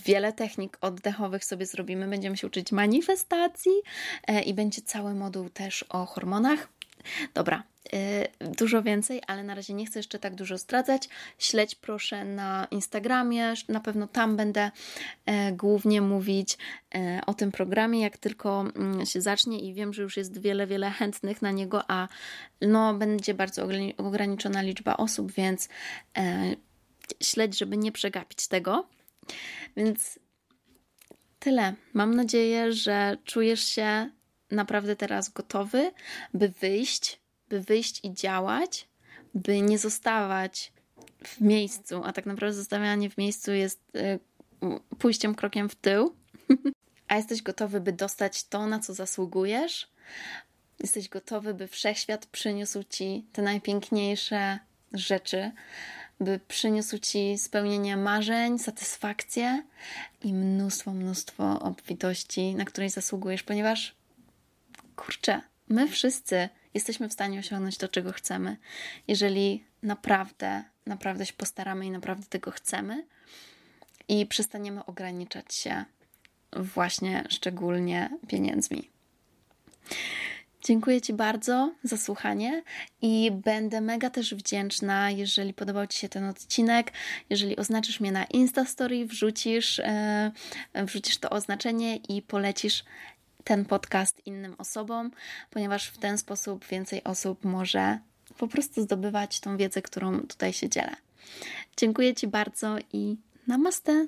[0.05, 2.07] wiele technik oddechowych sobie zrobimy.
[2.07, 3.71] Będziemy się uczyć manifestacji
[4.27, 6.67] e, i będzie cały moduł też o hormonach.
[7.33, 7.63] Dobra,
[8.39, 11.09] dużo więcej, ale na razie nie chcę jeszcze tak dużo zdradzać.
[11.39, 14.71] Śledź proszę na Instagramie, na pewno tam będę
[15.25, 16.57] e, głównie mówić
[16.95, 20.67] e, o tym programie, jak tylko mm, się zacznie i wiem, że już jest wiele,
[20.67, 22.07] wiele chętnych na niego, a
[22.61, 23.67] no będzie bardzo
[23.97, 25.69] ograniczona liczba osób, więc
[27.23, 28.87] śledź, żeby nie przegapić tego.
[29.77, 30.19] Więc
[31.39, 31.73] tyle.
[31.93, 34.09] Mam nadzieję, że czujesz się
[34.51, 35.91] naprawdę teraz gotowy,
[36.33, 37.19] by wyjść,
[37.49, 38.87] by wyjść i działać,
[39.33, 40.71] by nie zostawać
[41.23, 44.19] w miejscu, a tak naprawdę zostawianie w miejscu jest y,
[44.97, 46.15] pójściem krokiem w tył.
[47.07, 49.91] a jesteś gotowy, by dostać to, na co zasługujesz?
[50.79, 54.59] Jesteś gotowy, by wszechświat przyniósł ci te najpiękniejsze
[54.93, 55.51] rzeczy,
[56.19, 59.63] by przyniósł ci spełnienie marzeń, satysfakcję
[60.21, 63.95] i mnóstwo, mnóstwo obfitości, na której zasługujesz, ponieważ
[64.95, 68.57] kurczę, my wszyscy jesteśmy w stanie osiągnąć to, czego chcemy,
[69.07, 73.05] jeżeli naprawdę, naprawdę się postaramy i naprawdę tego chcemy
[74.07, 75.85] i przestaniemy ograniczać się
[76.53, 78.89] właśnie szczególnie pieniędzmi.
[80.63, 82.63] Dziękuję Ci bardzo za słuchanie
[83.01, 86.91] i będę mega też wdzięczna, jeżeli podobał Ci się ten odcinek,
[87.29, 90.31] jeżeli oznaczysz mnie na Instastory, wrzucisz, e,
[90.73, 92.83] wrzucisz to oznaczenie i polecisz
[93.45, 95.11] ten podcast innym osobom,
[95.49, 97.99] ponieważ w ten sposób więcej osób może
[98.37, 100.95] po prostu zdobywać tą wiedzę, którą tutaj się dzielę.
[101.77, 103.17] Dziękuję Ci bardzo i
[103.47, 104.07] namaste!